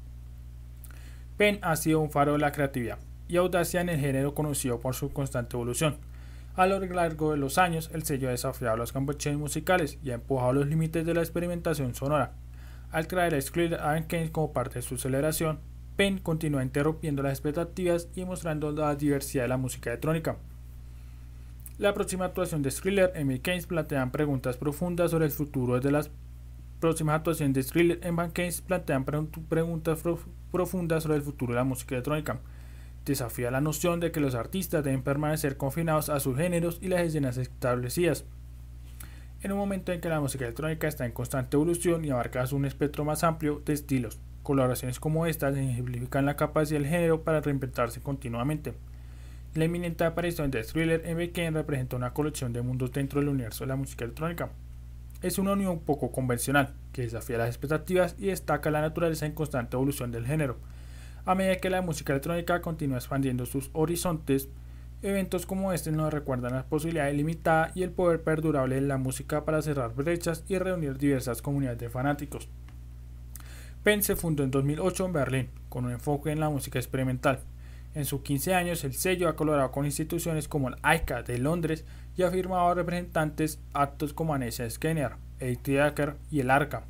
Pain 1.36 1.59
ha 1.61 1.76
sido 1.76 2.01
un 2.01 2.11
faro 2.11 2.32
de 2.32 2.38
la 2.38 2.53
creatividad 2.53 2.99
y 3.28 3.36
audacia 3.36 3.82
en 3.82 3.90
el 3.90 4.01
género 4.01 4.34
conocido 4.34 4.80
por 4.80 4.95
su 4.95 5.12
constante 5.12 5.57
evolución 5.57 5.99
a 6.55 6.66
lo 6.66 6.80
largo 6.80 7.30
de 7.30 7.38
los 7.38 7.57
años, 7.57 7.90
el 7.94 8.03
sello 8.03 8.28
ha 8.28 8.32
desafiado 8.32 8.76
los 8.76 8.92
campeones 8.92 9.38
musicales 9.38 9.98
y 10.05 10.11
ha 10.11 10.14
empujado 10.14 10.53
los 10.53 10.66
límites 10.66 11.07
de 11.07 11.14
la 11.14 11.20
experimentación 11.20 11.94
sonora. 11.94 12.34
Al 12.90 13.07
traer 13.07 13.34
a 13.34 13.40
Skrill 13.40 13.74
a 13.74 14.05
como 14.32 14.53
parte 14.53 14.76
de 14.76 14.82
su 14.82 14.98
celebración, 14.98 15.61
Penn 15.96 16.18
continúa 16.18 16.62
interrumpiendo 16.62 17.22
las 17.22 17.32
expectativas 17.32 18.09
y 18.14 18.24
mostrando 18.26 18.70
la 18.70 18.94
diversidad 18.94 19.44
de 19.44 19.48
la 19.48 19.57
música 19.57 19.90
electrónica. 19.90 20.36
La 21.78 21.94
próxima 21.94 22.26
actuación 22.26 22.62
de 22.62 22.70
Skriller 22.70 23.12
en 23.14 23.38
Keynes 23.38 23.66
plantean 23.66 24.11
preguntas 24.11 24.59
profundas 24.59 25.11
sobre 25.11 25.26
el 25.26 25.32
futuro 25.32 25.80
de 25.80 25.90
las 25.90 26.11
próximas 26.80 27.16
actuaciones 27.16 27.72
de 27.72 28.30
Keynes 28.34 28.61
plantean 28.61 29.05
preguntas 29.05 30.03
profundas 30.50 31.03
sobre 31.05 31.16
el 31.16 31.22
futuro 31.22 31.55
de 31.55 31.57
la 31.61 31.64
música 31.64 31.94
electrónica 31.94 32.40
desafía 33.05 33.50
la 33.50 33.61
noción 33.61 34.00
de 34.00 34.12
que 34.12 34.20
los 34.20 34.34
artistas 34.34 34.84
deben 34.84 35.03
permanecer 35.03 35.57
confinados 35.57 36.09
a 36.09 36.20
sus 36.20 36.36
géneros 36.36 36.78
y 36.80 36.88
las 36.88 37.03
escenas 37.03 37.36
establecidas. 37.36 38.24
En 39.42 39.53
un 39.53 39.59
momento 39.59 39.92
en 39.92 40.00
que 40.00 40.09
la 40.09 40.20
música 40.20 40.44
electrónica 40.44 40.86
está 40.86 41.05
en 41.05 41.12
constante 41.12 41.57
evolución 41.57 42.05
y 42.05 42.11
abarca 42.11 42.44
un 42.53 42.64
espectro 42.64 43.05
más 43.05 43.24
amplio 43.24 43.61
de 43.64 43.72
estilos, 43.72 44.20
colaboraciones 44.44 45.00
como 45.00 45.26
estas 45.26 45.57
ejemplifican 45.57 46.26
la 46.26 46.36
capacidad 46.36 46.78
del 46.78 46.88
género 46.88 47.24
para 47.24 47.40
reinventarse 47.40 48.00
continuamente. 48.00 48.74
La 49.55 49.64
eminente 49.64 50.05
aparición 50.05 50.50
de 50.50 50.62
Thriller 50.62 51.03
en 51.05 51.16
Weekend 51.16 51.57
representa 51.57 51.96
una 51.96 52.14
colección 52.14 52.53
de 52.53 52.62
mundos 52.62 52.92
dentro 52.92 53.20
del 53.20 53.28
universo 53.28 53.64
de 53.64 53.68
la 53.68 53.76
música 53.76 54.05
electrónica. 54.05 54.50
Es 55.20 55.38
una 55.38 55.53
unión 55.53 55.80
poco 55.80 56.11
convencional, 56.11 56.74
que 56.92 57.03
desafía 57.03 57.38
las 57.38 57.48
expectativas 57.48 58.14
y 58.18 58.26
destaca 58.26 58.70
la 58.70 58.80
naturaleza 58.80 59.26
en 59.26 59.32
constante 59.32 59.76
evolución 59.76 60.11
del 60.11 60.26
género, 60.26 60.57
a 61.25 61.35
medida 61.35 61.57
que 61.57 61.70
la 61.70 61.83
música 61.83 62.12
electrónica 62.12 62.61
continúa 62.61 62.99
expandiendo 62.99 63.47
sus 63.47 63.70
horizontes, 63.73 64.49
eventos 65.03 65.47
como 65.47 65.73
este 65.73 65.93
nos 65.93 66.12
recuerdan 66.12 66.55
la 66.55 66.64
posibilidad 66.64 67.09
ilimitada 67.09 67.70
y 67.75 67.83
el 67.83 67.91
poder 67.91 68.23
perdurable 68.23 68.77
de 68.77 68.81
la 68.83 68.99
música 68.99 69.45
para 69.45 69.62
cerrar 69.62 69.95
brechas 69.95 70.45
y 70.49 70.59
reunir 70.59 70.99
diversas 70.99 71.43
comunidades 71.43 71.79
de 71.79 71.91
fanáticos. 71.91 72.49
Penn 73.83 74.03
se 74.03 74.16
fundó 74.16 74.45
en 74.45 74.51
2008 74.51 75.07
en 75.07 75.12
Berlín, 75.12 75.49
con 75.68 75.85
un 75.85 75.93
enfoque 75.93 76.31
en 76.31 76.41
la 76.41 76.51
música 76.51 76.79
experimental. 76.79 77.41
En 77.95 78.05
sus 78.05 78.23
15 78.23 78.55
años, 78.55 78.85
el 78.85 78.95
sello 78.95 79.29
ha 79.29 79.37
colaborado 79.37 79.73
con 79.73 79.85
instituciones 79.85 80.49
como 80.49 80.68
el 80.68 80.77
ICA 80.77 81.23
de 81.23 81.39
Londres 81.39 81.85
y 82.16 82.23
ha 82.23 82.31
firmado 82.31 82.75
representantes 82.75 83.61
actos 83.75 84.12
como 84.12 84.35
Anesia 84.35 84.68
Skinner, 84.70 85.16
Eddie 85.41 85.93
y 86.31 86.41
el 86.41 86.51
ARCA. 86.51 86.85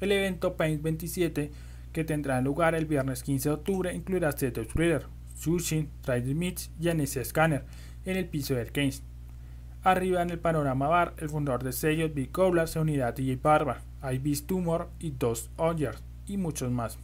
El 0.00 0.12
evento 0.12 0.54
Paint 0.54 0.82
27 0.82 1.52
que 1.94 2.04
tendrá 2.04 2.42
lugar 2.42 2.74
el 2.74 2.84
viernes 2.84 3.22
15 3.22 3.48
de 3.48 3.54
octubre, 3.54 3.94
incluirá 3.94 4.32
set 4.32 4.58
of 4.58 4.66
Thriller, 4.66 5.06
Sushin, 5.34 5.88
Trader 6.02 6.34
Meets 6.34 6.70
y 6.78 6.90
Anesia 6.90 7.24
Scanner 7.24 7.64
en 8.04 8.16
el 8.16 8.28
piso 8.28 8.54
del 8.54 8.72
Keynes. 8.72 9.02
Arriba 9.82 10.20
en 10.20 10.30
el 10.30 10.40
panorama 10.40 10.88
bar, 10.88 11.14
el 11.18 11.30
fundador 11.30 11.62
de 11.62 11.72
sellos 11.72 12.12
Big 12.12 12.32
Cobla 12.32 12.66
se 12.66 12.80
unirá 12.80 13.08
a 13.08 13.12
DJ 13.12 13.36
Barba, 13.36 13.80
Ibis 14.12 14.46
Tumor 14.46 14.90
y 14.98 15.12
Dos 15.12 15.50
Onyers 15.56 16.02
y 16.26 16.36
muchos 16.36 16.70
más. 16.70 16.98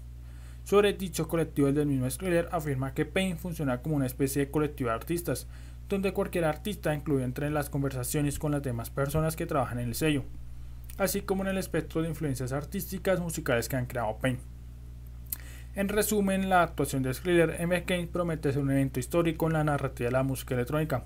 Sobre 0.64 0.93
dicho 0.93 1.28
colectivo, 1.28 1.68
el 1.68 1.74
del 1.74 1.86
mismo 1.86 2.09
Thriller 2.09 2.49
afirma 2.51 2.93
que 2.93 3.07
Pain 3.07 3.38
funciona 3.38 3.82
como 3.82 3.97
una 3.97 4.07
especie 4.07 4.45
de 4.45 4.51
colectivo 4.51 4.91
de 4.91 4.97
artistas, 4.97 5.47
donde 5.88 6.12
cualquier 6.12 6.45
artista 6.45 6.95
incluye 6.95 7.24
entre 7.24 7.49
las 7.51 7.70
conversaciones 7.70 8.38
con 8.38 8.53
las 8.53 8.62
demás 8.62 8.91
personas 8.91 9.36
que 9.36 9.47
trabajan 9.47 9.78
en 9.78 9.88
el 9.88 9.95
sello, 9.95 10.24
así 10.99 11.20
como 11.20 11.43
en 11.43 11.51
el 11.51 11.59
espectro 11.59 12.03
de 12.03 12.09
influencias 12.09 12.53
artísticas 12.53 13.20
musicales 13.20 13.68
que 13.68 13.76
han 13.76 13.86
creado 13.86 14.18
Pain. 14.18 14.38
En 15.77 15.89
resumen, 15.89 16.49
la 16.49 16.64
actuación 16.64 17.05
de 17.05 17.14
Skriller 17.14 17.57
en 17.61 17.71
Keynes 17.85 18.09
promete 18.09 18.53
ser 18.53 18.61
un 18.61 18.73
evento 18.73 18.99
histórico 18.99 19.47
en 19.47 19.53
la 19.53 19.62
narrativa 19.62 20.09
de 20.09 20.12
la 20.12 20.25
música 20.25 20.55
electrónica. 20.55 21.05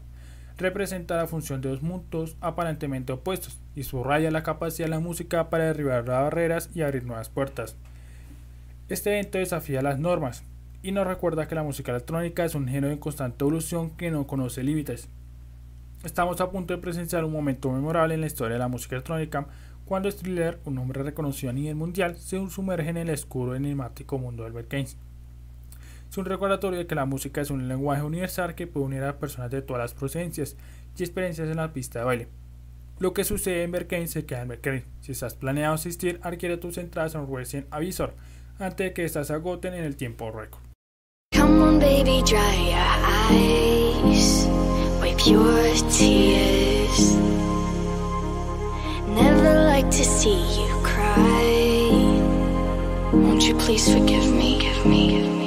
Representa 0.57 1.17
la 1.17 1.27
función 1.27 1.61
de 1.61 1.69
dos 1.69 1.83
mundos 1.83 2.37
aparentemente 2.41 3.13
opuestos 3.13 3.59
y 3.77 3.83
subraya 3.83 4.31
la 4.31 4.43
capacidad 4.43 4.87
de 4.87 4.91
la 4.91 5.01
música 5.01 5.51
para 5.51 5.65
derribar 5.65 6.09
las 6.09 6.23
barreras 6.23 6.71
y 6.75 6.81
abrir 6.81 7.05
nuevas 7.05 7.29
puertas. 7.29 7.77
Este 8.89 9.11
evento 9.11 9.37
desafía 9.37 9.83
las 9.83 9.99
normas 9.99 10.45
y 10.83 10.93
nos 10.93 11.07
recuerda 11.07 11.47
que 11.47 11.55
la 11.55 11.63
música 11.63 11.93
electrónica 11.93 12.45
es 12.47 12.55
un 12.55 12.67
género 12.67 12.91
en 12.91 12.99
constante 12.99 13.45
evolución 13.45 13.91
que 13.91 14.11
no 14.11 14.27
conoce 14.27 14.63
límites. 14.63 15.09
Estamos 16.05 16.41
a 16.41 16.51
punto 16.51 16.75
de 16.75 16.81
presenciar 16.81 17.25
un 17.25 17.33
momento 17.33 17.71
memorable 17.71 18.15
en 18.15 18.23
la 18.23 18.27
historia 18.29 18.55
de 18.55 18.61
la 18.61 18.69
música 18.69 18.97
electrónica 18.97 19.47
cuando 19.85 20.11
Striller, 20.11 20.61
un 20.65 20.79
hombre 20.79 21.03
reconocido 21.03 21.51
a 21.51 21.53
nivel 21.53 21.75
mundial, 21.75 22.17
se 22.17 22.49
sumerge 22.49 22.89
en 22.89 22.97
el 22.97 23.11
oscuro 23.11 23.55
enigmático 23.55 24.19
mundo 24.19 24.45
del 24.45 24.67
Keynes. 24.67 24.97
Es 26.11 26.19
un 26.19 26.25
recordatorio 26.25 26.79
de 26.79 26.87
que 26.87 26.95
la 26.95 27.07
música 27.07 27.41
es 27.41 27.51
un 27.51 27.69
lenguaje 27.69 28.03
universal 28.03 28.55
que 28.55 28.67
puede 28.67 28.87
unir 28.87 29.03
a 29.03 29.19
personas 29.19 29.51
de 29.51 29.63
todas 29.63 29.83
las 29.83 29.95
procedencias 29.95 30.57
y 30.97 31.03
experiencias 31.03 31.49
en 31.49 31.57
la 31.57 31.73
pista 31.73 31.99
de 31.99 32.05
baile. 32.05 32.29
Lo 32.99 33.13
que 33.13 33.25
sucede 33.25 33.65
en 33.65 33.73
Berkane 33.73 34.07
se 34.07 34.25
queda 34.25 34.43
en 34.43 34.49
Berkane. 34.49 34.85
Si 35.01 35.13
estás 35.13 35.35
planeado 35.35 35.75
asistir, 35.75 36.21
adquiere 36.23 36.57
tus 36.57 36.79
entradas 36.79 37.15
en 37.17 37.27
recién 37.33 37.67
avisor 37.71 38.15
antes 38.59 38.87
de 38.87 38.93
que 38.93 39.05
estas 39.05 39.27
se 39.27 39.33
agoten 39.33 39.75
en 39.75 39.85
el 39.85 39.97
tiempo 39.97 40.31
récord. 40.31 40.63
never 49.45 49.65
like 49.65 49.91
to 49.91 50.05
see 50.05 50.41
you 50.59 50.69
cry. 50.83 51.91
Won't 53.13 53.47
you 53.47 53.55
please 53.57 53.93
forgive 53.93 54.27
me? 54.33 54.59
Give 54.59 54.87
me, 54.87 55.09
give 55.09 55.33
me. 55.39 55.44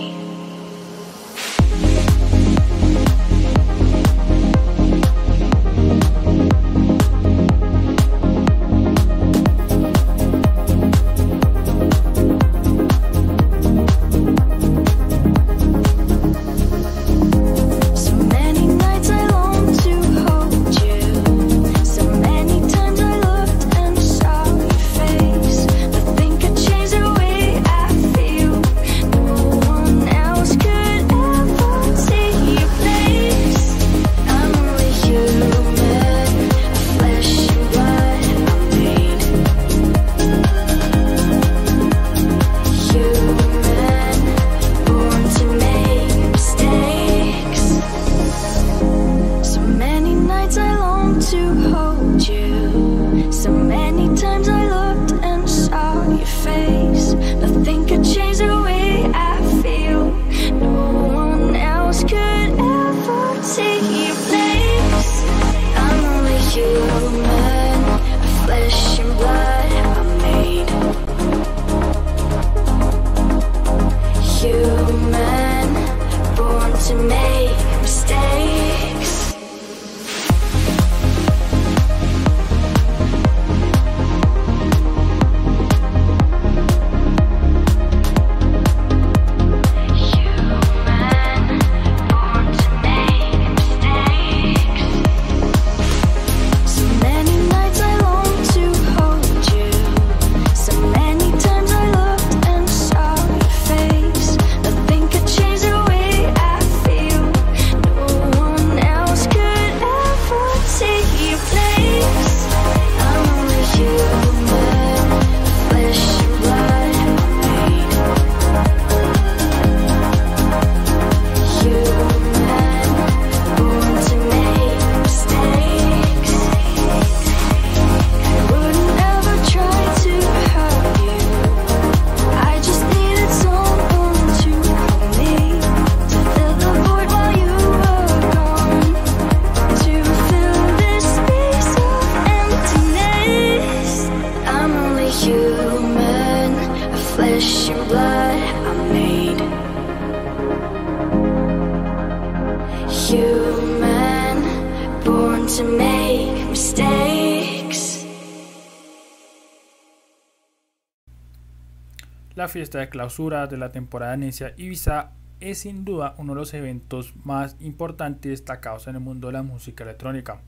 La 162.47 162.53
fiesta 162.53 162.79
de 162.79 162.87
clausura 162.87 163.45
de 163.47 163.57
la 163.57 163.73
temporada 163.73 164.13
de 164.13 164.19
Necia 164.19 164.53
Ibiza 164.55 165.11
es 165.41 165.57
sin 165.57 165.83
duda 165.83 166.15
uno 166.17 166.33
de 166.33 166.39
los 166.39 166.53
eventos 166.53 167.13
más 167.25 167.57
importantes 167.59 168.25
y 168.25 168.29
destacados 168.29 168.87
en 168.87 168.95
el 168.95 169.01
mundo 169.01 169.27
de 169.27 169.33
la 169.33 169.43
música 169.43 169.83
electrónica. 169.83 170.39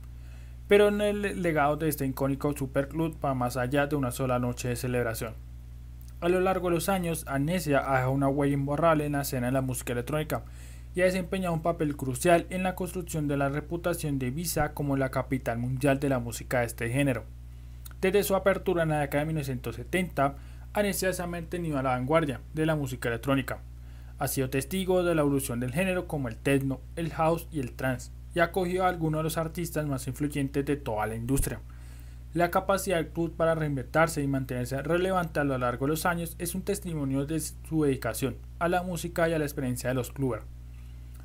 Pero 0.70 0.88
en 0.88 1.02
el 1.02 1.42
legado 1.42 1.76
de 1.76 1.90
este 1.90 2.06
icónico 2.06 2.56
superclub 2.56 3.18
va 3.22 3.34
más 3.34 3.58
allá 3.58 3.86
de 3.88 3.98
una 3.98 4.12
sola 4.12 4.40
noche 4.40 4.70
de 4.70 4.78
celebración. 4.78 5.34
A 6.22 6.30
lo 6.30 6.40
largo 6.40 6.70
de 6.70 6.76
los 6.76 6.88
años, 6.88 7.26
Amnesia 7.28 7.80
ha 7.80 7.96
dejado 7.96 8.12
una 8.12 8.30
huella 8.30 8.54
imborrable 8.54 9.06
en 9.06 9.12
la 9.12 9.24
escena 9.24 9.48
de 9.48 9.52
la 9.52 9.62
música 9.62 9.92
electrónica 9.92 10.44
y 10.96 11.02
ha 11.02 11.04
desempeñado 11.04 11.54
un 11.54 11.62
papel 11.62 11.98
crucial 11.98 12.48
en 12.50 12.64
la 12.64 12.76
construcción 12.76 13.28
de 13.28 13.36
la 13.36 13.50
reputación 13.50 14.20
de 14.20 14.28
Ibiza 14.28 14.74
como 14.74 14.96
la 14.96 15.12
capital 15.12 15.58
mundial 15.58 16.00
de 16.00 16.08
la 16.08 16.20
música 16.20 16.62
de 16.62 16.68
este 16.68 16.90
género. 16.90 17.26
Desde 18.00 18.24
su 18.24 18.38
apertura 18.38 18.84
en 18.84 18.90
la 18.90 19.02
década 19.02 19.26
de 19.26 19.34
1970, 19.34 20.36
Amnesia 20.72 21.12
se 21.14 21.24
ha 21.24 21.26
a 21.26 21.84
la 21.84 21.90
vanguardia 21.90 22.42
de 22.54 22.66
la 22.68 22.76
música 22.76 23.10
electrónica. 23.10 23.64
Ha 24.20 24.28
sido 24.28 24.52
testigo 24.52 25.04
de 25.04 25.16
la 25.16 25.22
evolución 25.22 25.60
del 25.60 25.74
género 25.74 26.08
como 26.08 26.28
el 26.28 26.38
techno, 26.38 26.80
el 26.96 27.12
house 27.12 27.48
y 27.52 27.60
el 27.60 27.72
trance, 27.72 28.12
y 28.36 28.40
ha 28.40 28.46
acogido 28.46 28.86
a 28.86 28.90
algunos 28.90 29.20
de 29.20 29.24
los 29.24 29.38
artistas 29.40 29.88
más 29.88 30.08
influyentes 30.08 30.64
de 30.64 30.76
toda 30.76 31.08
la 31.08 31.16
industria. 31.16 31.60
La 32.36 32.52
capacidad 32.52 32.98
del 32.98 33.08
club 33.08 33.36
para 33.36 33.56
reinventarse 33.56 34.22
y 34.22 34.28
mantenerse 34.28 34.80
relevante 34.84 35.40
a 35.40 35.44
lo 35.44 35.58
largo 35.58 35.88
de 35.88 35.92
los 35.92 36.06
años 36.06 36.36
es 36.38 36.54
un 36.54 36.62
testimonio 36.62 37.26
de 37.26 37.40
su 37.40 37.84
dedicación 37.84 38.38
a 38.60 38.70
la 38.70 38.84
música 38.84 39.28
y 39.28 39.34
a 39.34 39.40
la 39.40 39.46
experiencia 39.46 39.90
de 39.90 39.96
los 39.96 40.12
clubbers. 40.12 40.46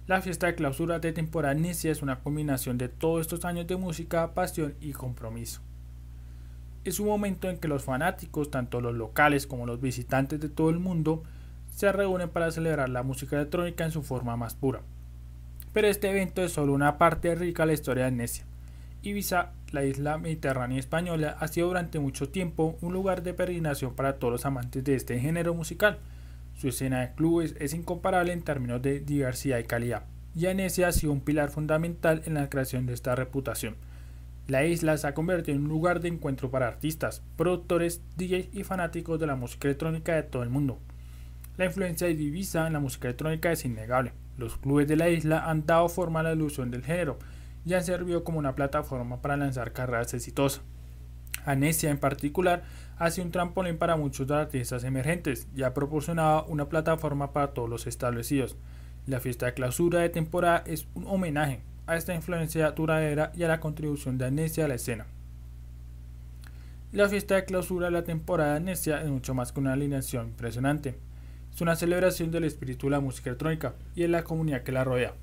La 0.06 0.22
fiesta 0.22 0.46
de 0.46 0.54
clausura 0.54 1.00
de 1.00 1.12
temporada 1.12 1.54
es 1.54 2.00
una 2.00 2.20
combinación 2.20 2.78
de 2.78 2.88
todos 2.88 3.20
estos 3.20 3.44
años 3.44 3.66
de 3.66 3.76
música, 3.76 4.32
pasión 4.32 4.74
y 4.80 4.92
compromiso. 4.92 5.60
Es 6.84 7.00
un 7.00 7.06
momento 7.06 7.48
en 7.48 7.56
que 7.56 7.68
los 7.68 7.82
fanáticos, 7.82 8.50
tanto 8.50 8.82
los 8.82 8.94
locales 8.94 9.46
como 9.46 9.64
los 9.64 9.80
visitantes 9.80 10.38
de 10.38 10.50
todo 10.50 10.68
el 10.68 10.78
mundo, 10.78 11.22
se 11.74 11.90
reúnen 11.90 12.28
para 12.28 12.50
celebrar 12.50 12.90
la 12.90 13.02
música 13.02 13.36
electrónica 13.36 13.84
en 13.84 13.90
su 13.90 14.02
forma 14.02 14.36
más 14.36 14.54
pura. 14.54 14.82
Pero 15.72 15.88
este 15.88 16.10
evento 16.10 16.42
es 16.42 16.52
solo 16.52 16.74
una 16.74 16.98
parte 16.98 17.34
rica 17.34 17.62
de 17.62 17.68
la 17.68 17.72
historia 17.72 18.04
de 18.04 18.10
Necia. 18.10 18.44
Ibiza, 19.02 19.52
la 19.72 19.84
isla 19.84 20.18
mediterránea 20.18 20.78
española, 20.78 21.36
ha 21.40 21.48
sido 21.48 21.68
durante 21.68 21.98
mucho 21.98 22.28
tiempo 22.28 22.76
un 22.80 22.92
lugar 22.92 23.22
de 23.22 23.34
peregrinación 23.34 23.94
para 23.94 24.18
todos 24.18 24.32
los 24.32 24.46
amantes 24.46 24.84
de 24.84 24.94
este 24.94 25.18
género 25.18 25.54
musical. 25.54 25.98
Su 26.54 26.68
escena 26.68 27.00
de 27.00 27.14
clubes 27.14 27.56
es 27.58 27.74
incomparable 27.74 28.32
en 28.32 28.42
términos 28.42 28.80
de 28.82 29.00
diversidad 29.00 29.58
y 29.58 29.64
calidad, 29.64 30.04
y 30.36 30.46
Anesia 30.46 30.88
ha 30.88 30.92
sido 30.92 31.12
un 31.12 31.20
pilar 31.20 31.50
fundamental 31.50 32.22
en 32.26 32.34
la 32.34 32.48
creación 32.48 32.86
de 32.86 32.92
esta 32.92 33.14
reputación. 33.14 33.74
La 34.46 34.66
isla 34.66 34.98
se 34.98 35.06
ha 35.06 35.14
convertido 35.14 35.56
en 35.56 35.62
un 35.62 35.70
lugar 35.70 36.00
de 36.00 36.08
encuentro 36.08 36.50
para 36.50 36.68
artistas, 36.68 37.22
productores, 37.34 38.02
DJs 38.18 38.48
y 38.52 38.62
fanáticos 38.62 39.18
de 39.18 39.26
la 39.26 39.36
música 39.36 39.68
electrónica 39.68 40.14
de 40.14 40.22
todo 40.22 40.42
el 40.42 40.50
mundo. 40.50 40.78
La 41.56 41.64
influencia 41.64 42.06
de 42.06 42.12
Ibiza 42.12 42.66
en 42.66 42.74
la 42.74 42.80
música 42.80 43.08
electrónica 43.08 43.50
es 43.50 43.64
innegable. 43.64 44.12
Los 44.36 44.58
clubes 44.58 44.86
de 44.86 44.96
la 44.96 45.08
isla 45.08 45.48
han 45.48 45.64
dado 45.64 45.88
forma 45.88 46.20
a 46.20 46.24
la 46.24 46.34
ilusión 46.34 46.70
del 46.70 46.84
género 46.84 47.18
y 47.64 47.72
han 47.72 47.84
servido 47.84 48.22
como 48.22 48.38
una 48.38 48.54
plataforma 48.54 49.22
para 49.22 49.38
lanzar 49.38 49.72
carreras 49.72 50.12
exitosas. 50.12 50.62
Anesia 51.46 51.90
en 51.90 51.98
particular 51.98 52.64
ha 52.98 53.10
sido 53.10 53.24
un 53.24 53.32
trampolín 53.32 53.78
para 53.78 53.96
muchos 53.96 54.30
artistas 54.30 54.84
emergentes 54.84 55.48
y 55.56 55.62
ha 55.62 55.72
proporcionado 55.72 56.44
una 56.48 56.68
plataforma 56.68 57.32
para 57.32 57.54
todos 57.54 57.70
los 57.70 57.86
establecidos. 57.86 58.58
La 59.06 59.20
fiesta 59.20 59.46
de 59.46 59.54
clausura 59.54 60.00
de 60.00 60.10
temporada 60.10 60.64
es 60.66 60.86
un 60.94 61.06
homenaje 61.06 61.62
a 61.86 61.96
esta 61.96 62.14
influencia 62.14 62.70
duradera 62.70 63.32
y 63.34 63.42
a 63.42 63.48
la 63.48 63.60
contribución 63.60 64.18
de 64.18 64.26
Anesia 64.26 64.64
a 64.64 64.68
la 64.68 64.74
escena. 64.74 65.06
La 66.92 67.08
fiesta 67.08 67.34
de 67.34 67.44
clausura 67.44 67.86
de 67.86 67.92
la 67.92 68.04
temporada 68.04 68.52
de 68.52 68.56
Anesia 68.58 69.02
es 69.02 69.08
mucho 69.08 69.34
más 69.34 69.52
que 69.52 69.60
una 69.60 69.72
alineación 69.72 70.28
impresionante. 70.28 70.96
Es 71.52 71.60
una 71.60 71.76
celebración 71.76 72.30
del 72.30 72.44
espíritu 72.44 72.86
de 72.86 72.92
la 72.92 73.00
música 73.00 73.30
electrónica 73.30 73.74
y 73.94 74.02
de 74.02 74.08
la 74.08 74.24
comunidad 74.24 74.62
que 74.62 74.72
la 74.72 74.84
rodea. 74.84 75.14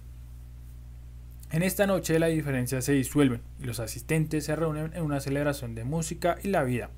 En 1.51 1.63
esta 1.63 1.87
noche 1.87 2.19
las 2.19 2.29
diferencias 2.29 2.85
se 2.85 2.93
disuelven 2.93 3.41
y 3.59 3.65
los 3.65 3.79
asistentes 3.79 4.45
se 4.45 4.55
reúnen 4.55 4.91
en 4.93 5.03
una 5.03 5.19
celebración 5.19 5.75
de 5.75 5.83
música 5.83 6.37
y 6.43 6.49
la 6.49 6.63
vida. 6.63 6.89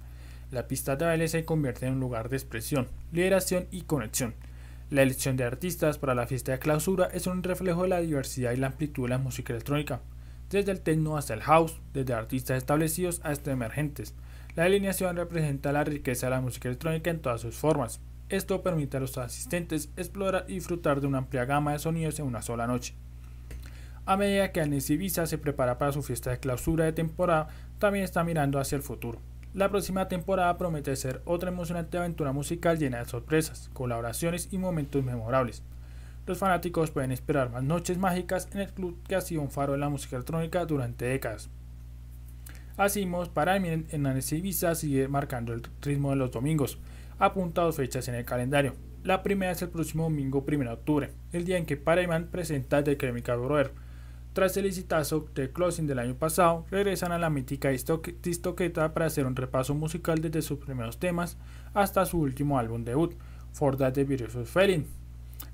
La 0.51 0.67
pista 0.67 0.95
de 0.95 1.05
baile 1.05 1.27
se 1.27 1.45
convierte 1.45 1.87
en 1.87 1.93
un 1.93 1.99
lugar 1.99 2.29
de 2.29 2.37
expresión, 2.37 2.87
liberación 3.11 3.67
y 3.71 3.81
conexión. 3.81 4.35
La 4.93 5.01
elección 5.01 5.37
de 5.37 5.43
artistas 5.43 5.97
para 5.97 6.13
la 6.13 6.27
fiesta 6.27 6.51
de 6.51 6.59
clausura 6.59 7.09
es 7.11 7.25
un 7.25 7.41
reflejo 7.41 7.81
de 7.81 7.87
la 7.87 7.99
diversidad 7.99 8.51
y 8.51 8.57
la 8.57 8.67
amplitud 8.67 9.05
de 9.05 9.09
la 9.09 9.17
música 9.17 9.51
electrónica, 9.51 10.01
desde 10.51 10.71
el 10.71 10.81
techno 10.81 11.17
hasta 11.17 11.33
el 11.33 11.41
house, 11.41 11.81
desde 11.93 12.13
artistas 12.13 12.57
establecidos 12.57 13.19
hasta 13.23 13.51
emergentes. 13.51 14.13
La 14.55 14.65
alineación 14.65 15.15
representa 15.15 15.71
la 15.71 15.83
riqueza 15.83 16.27
de 16.27 16.29
la 16.29 16.41
música 16.41 16.67
electrónica 16.67 17.09
en 17.09 17.23
todas 17.23 17.41
sus 17.41 17.55
formas. 17.55 18.01
Esto 18.29 18.61
permite 18.61 18.97
a 18.97 18.99
los 18.99 19.17
asistentes 19.17 19.89
explorar 19.97 20.45
y 20.47 20.53
disfrutar 20.53 21.01
de 21.01 21.07
una 21.07 21.17
amplia 21.17 21.45
gama 21.45 21.71
de 21.71 21.79
sonidos 21.79 22.19
en 22.19 22.27
una 22.27 22.43
sola 22.43 22.67
noche. 22.67 22.93
A 24.05 24.15
medida 24.15 24.51
que 24.51 24.61
Annecy 24.61 24.95
Visa 24.95 25.25
se 25.25 25.39
prepara 25.39 25.79
para 25.79 25.91
su 25.91 26.03
fiesta 26.03 26.29
de 26.29 26.37
clausura 26.37 26.85
de 26.85 26.93
temporada, 26.93 27.47
también 27.79 28.05
está 28.05 28.23
mirando 28.23 28.59
hacia 28.59 28.75
el 28.75 28.83
futuro. 28.83 29.19
La 29.53 29.69
próxima 29.69 30.07
temporada 30.07 30.57
promete 30.57 30.95
ser 30.95 31.21
otra 31.25 31.49
emocionante 31.49 31.99
aventura 31.99 32.31
musical 32.31 32.79
llena 32.79 32.97
de 32.97 33.05
sorpresas, 33.05 33.69
colaboraciones 33.73 34.47
y 34.51 34.57
momentos 34.57 35.03
memorables. 35.03 35.61
Los 36.25 36.39
fanáticos 36.39 36.89
pueden 36.89 37.11
esperar 37.11 37.51
más 37.51 37.61
noches 37.61 37.99
mágicas 37.99 38.49
en 38.51 38.61
el 38.61 38.73
club 38.73 38.97
que 39.07 39.15
ha 39.15 39.21
sido 39.21 39.43
un 39.43 39.51
faro 39.51 39.73
de 39.73 39.77
la 39.77 39.89
música 39.89 40.15
electrónica 40.15 40.65
durante 40.65 41.05
décadas. 41.05 41.51
Asimismo, 42.77 43.23
para 43.31 43.55
en 43.55 43.85
Annecy 44.07 44.37
Ibiza 44.37 44.73
sigue 44.73 45.07
marcando 45.07 45.53
el 45.53 45.61
ritmo 45.83 46.09
de 46.09 46.15
los 46.15 46.31
domingos, 46.31 46.79
apunta 47.19 47.61
dos 47.61 47.75
fechas 47.75 48.07
en 48.07 48.15
el 48.15 48.25
calendario. 48.25 48.73
La 49.03 49.21
primera 49.21 49.51
es 49.51 49.61
el 49.61 49.69
próximo 49.69 50.05
domingo 50.05 50.43
1 50.47 50.63
de 50.63 50.69
octubre, 50.69 51.11
el 51.31 51.45
día 51.45 51.59
en 51.59 51.67
que 51.67 51.77
Paramount 51.77 52.31
presenta 52.31 52.83
The 52.83 52.97
Chemical 52.97 53.37
Brother, 53.37 53.71
tras 54.33 54.57
el 54.57 54.65
exitazo 54.65 55.27
de 55.35 55.51
Closing 55.51 55.85
del 55.85 55.99
año 55.99 56.15
pasado, 56.15 56.65
regresan 56.71 57.11
a 57.11 57.19
la 57.19 57.29
mítica 57.29 57.69
distoqueta 57.69 58.93
para 58.93 59.05
hacer 59.05 59.27
un 59.27 59.35
repaso 59.35 59.75
musical 59.75 60.19
desde 60.21 60.41
sus 60.41 60.57
primeros 60.57 60.97
temas 60.97 61.37
hasta 61.75 62.05
su 62.05 62.19
último 62.19 62.57
álbum 62.57 62.83
debut, 62.83 63.13
For 63.51 63.77
That 63.77 63.93
the 63.93 64.03
Beautiful 64.03 64.47
Feeling. 64.47 64.85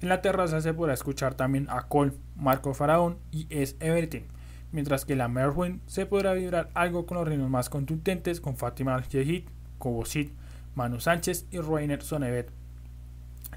En 0.02 0.08
la 0.08 0.22
terraza 0.22 0.62
se 0.62 0.74
podrá 0.74 0.94
escuchar 0.94 1.36
también 1.36 1.68
a 1.70 1.88
Cole, 1.90 2.14
Marco 2.38 2.74
Faraón 2.74 3.18
y 3.32 3.48
S. 3.50 3.76
Everything, 3.82 4.24
mientras 4.72 5.04
que 5.04 5.18
la 5.18 5.28
Merwin 5.28 5.82
se 5.86 6.06
podrá 6.06 6.34
vibrar 6.34 6.70
algo 6.74 7.06
con 7.06 7.18
los 7.18 7.28
ritmos 7.28 7.50
más 7.50 7.70
contundentes 7.70 8.40
con 8.40 8.56
Fátima 8.56 8.96
Al-Jehid, 8.96 9.44
Cobosit, 9.78 10.32
Manu 10.76 11.02
Sánchez 11.02 11.48
y 11.52 11.60
Rainer 11.60 12.02
Sonevet. 12.02 12.50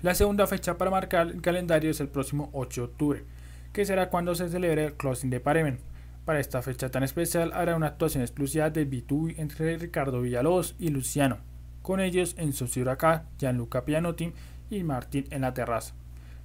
La 0.00 0.16
segunda 0.16 0.48
fecha 0.48 0.78
para 0.78 0.90
marcar 0.90 1.28
el 1.28 1.42
calendario 1.42 1.92
es 1.92 2.00
el 2.00 2.08
próximo 2.08 2.50
8 2.54 2.80
de 2.80 2.86
octubre, 2.86 3.24
que 3.72 3.84
será 3.84 4.10
cuando 4.10 4.34
se 4.34 4.48
celebre 4.48 4.84
el 4.84 4.94
Closing 4.94 5.30
de 5.30 5.40
Paremen. 5.40 5.78
Para 6.24 6.40
esta 6.40 6.62
fecha 6.62 6.90
tan 6.90 7.02
especial 7.02 7.52
habrá 7.52 7.74
una 7.74 7.88
actuación 7.88 8.22
exclusiva 8.22 8.70
de 8.70 8.88
B2 8.88 9.34
entre 9.38 9.76
Ricardo 9.76 10.20
Villalobos 10.20 10.76
y 10.78 10.90
Luciano, 10.90 11.38
con 11.82 12.00
ellos 12.00 12.34
en 12.38 12.52
Sociuraca, 12.52 13.24
Gianluca 13.38 13.84
Pianotti 13.84 14.32
y 14.70 14.82
Martín 14.84 15.26
en 15.30 15.40
la 15.40 15.54
terraza. 15.54 15.94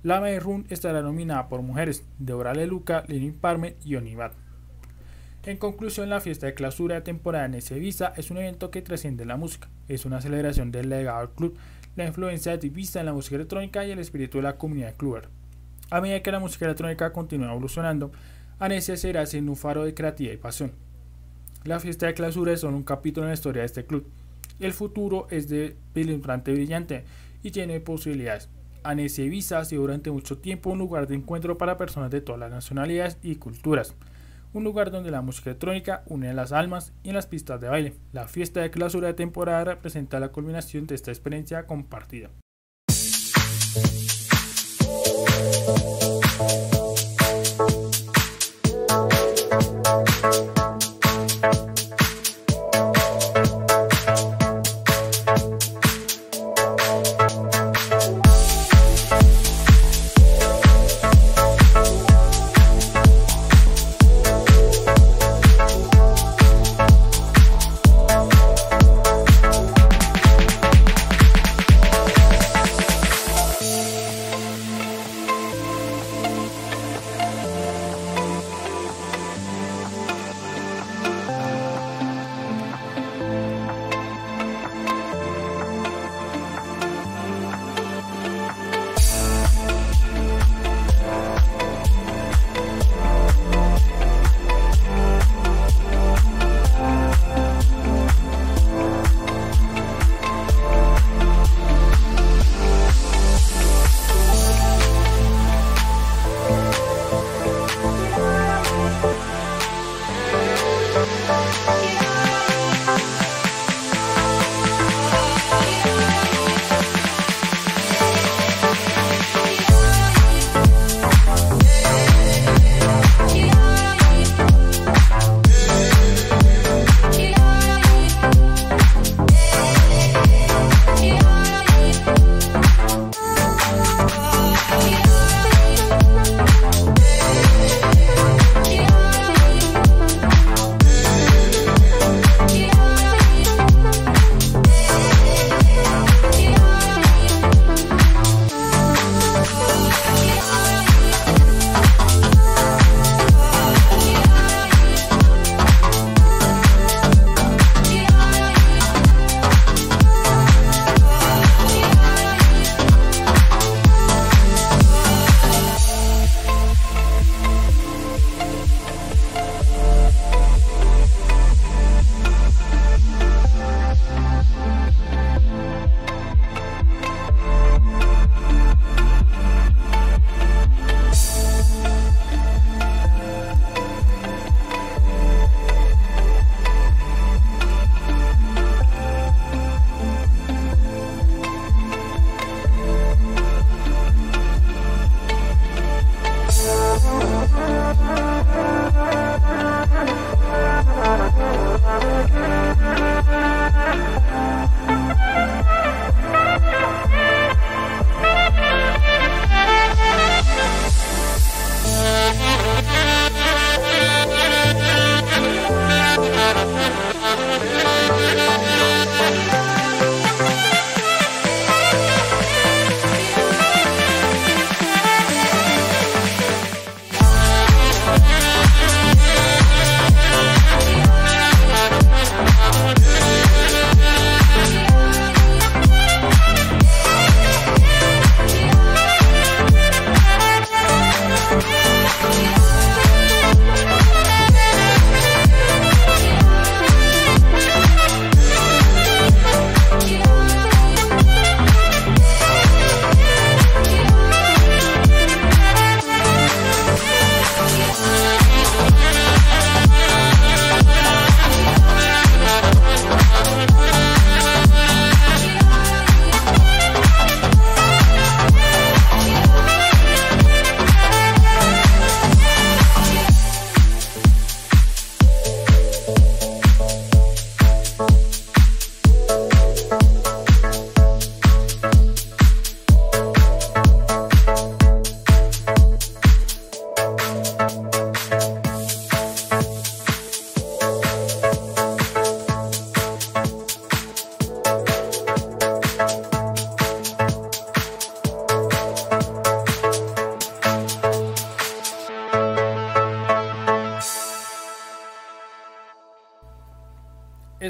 La 0.03 0.39
Run 0.39 0.65
estará 0.69 1.01
nominada 1.01 1.49
por 1.49 1.61
mujeres, 1.61 2.05
Deborah 2.17 2.53
Leluca, 2.53 3.03
Lenin 3.07 3.34
Parme 3.34 3.75
y 3.84 3.95
Onivat. 3.95 4.34
En 5.43 5.57
conclusión, 5.57 6.09
la 6.09 6.21
fiesta 6.21 6.45
de 6.45 6.53
clausura 6.53 6.95
de 6.95 7.01
temporada 7.01 7.45
en 7.45 7.80
Visa 7.80 8.13
es 8.15 8.32
un 8.32 8.38
evento 8.38 8.69
que 8.69 8.82
trasciende 8.82 9.25
la 9.25 9.38
música. 9.38 9.69
Es 9.88 10.05
una 10.05 10.21
celebración 10.21 10.71
del 10.71 10.89
legado 10.89 11.21
del 11.21 11.36
club, 11.36 11.57
la 11.95 12.05
influencia 12.05 12.51
de 12.51 12.57
Divisa 12.57 12.99
en 12.99 13.05
la 13.05 13.13
música 13.13 13.38
electrónica 13.38 13.86
y 13.86 13.91
el 13.91 13.99
espíritu 13.99 14.39
de 14.39 14.43
la 14.43 14.57
comunidad 14.57 14.95
cluber. 14.95 15.30
A 15.89 16.01
medida 16.01 16.21
que 16.21 16.31
la 16.31 16.39
música 16.39 16.65
electrónica 16.65 17.13
continúa 17.13 17.51
evolucionando, 17.51 18.11
Anesia 18.59 18.97
será 18.97 19.25
siendo 19.25 19.51
un 19.51 19.57
faro 19.57 19.85
de 19.85 19.93
creatividad 19.93 20.33
y 20.33 20.38
pasión. 20.38 20.71
La 21.63 21.79
fiesta 21.79 22.07
de 22.07 22.13
clausura 22.13 22.51
es 22.51 22.61
solo 22.61 22.75
un 22.75 22.83
capítulo 22.83 23.25
en 23.25 23.29
la 23.29 23.35
historia 23.35 23.61
de 23.61 23.67
este 23.67 23.85
club. 23.85 24.05
El 24.59 24.73
futuro 24.73 25.27
es 25.29 25.47
de 25.47 25.77
penetrante 25.93 26.51
brillante 26.51 27.05
y 27.41 27.51
tiene 27.51 27.79
posibilidades. 27.79 28.49
Anesia 28.83 29.23
Ibiza 29.23 29.59
ha 29.59 29.65
sido 29.65 29.83
durante 29.83 30.11
mucho 30.11 30.38
tiempo 30.38 30.71
un 30.71 30.79
lugar 30.79 31.07
de 31.07 31.15
encuentro 31.15 31.57
para 31.57 31.77
personas 31.77 32.11
de 32.11 32.21
todas 32.21 32.39
las 32.39 32.51
nacionalidades 32.51 33.17
y 33.21 33.35
culturas. 33.35 33.95
Un 34.53 34.63
lugar 34.63 34.91
donde 34.91 35.11
la 35.11 35.21
música 35.21 35.51
electrónica 35.51 36.03
une 36.07 36.33
las 36.33 36.51
almas 36.51 36.93
y 37.03 37.09
en 37.09 37.15
las 37.15 37.27
pistas 37.27 37.61
de 37.61 37.69
baile. 37.69 37.93
La 38.11 38.27
fiesta 38.27 38.61
de 38.61 38.71
clausura 38.71 39.07
de 39.07 39.13
temporada 39.13 39.63
representa 39.63 40.19
la 40.19 40.29
culminación 40.29 40.88
de 40.88 40.95
esta 40.95 41.11
experiencia 41.11 41.65
compartida. 41.65 42.29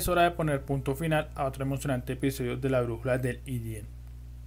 Hora 0.08 0.24
de 0.24 0.32
poner 0.32 0.62
punto 0.62 0.95
final 0.95 1.30
a 1.36 1.45
otro 1.45 1.64
emocionante 1.64 2.14
episodio 2.14 2.58
de 2.58 2.70
la 2.70 2.82
brújula 2.82 3.18
del 3.18 3.41
IDN. 3.45 3.88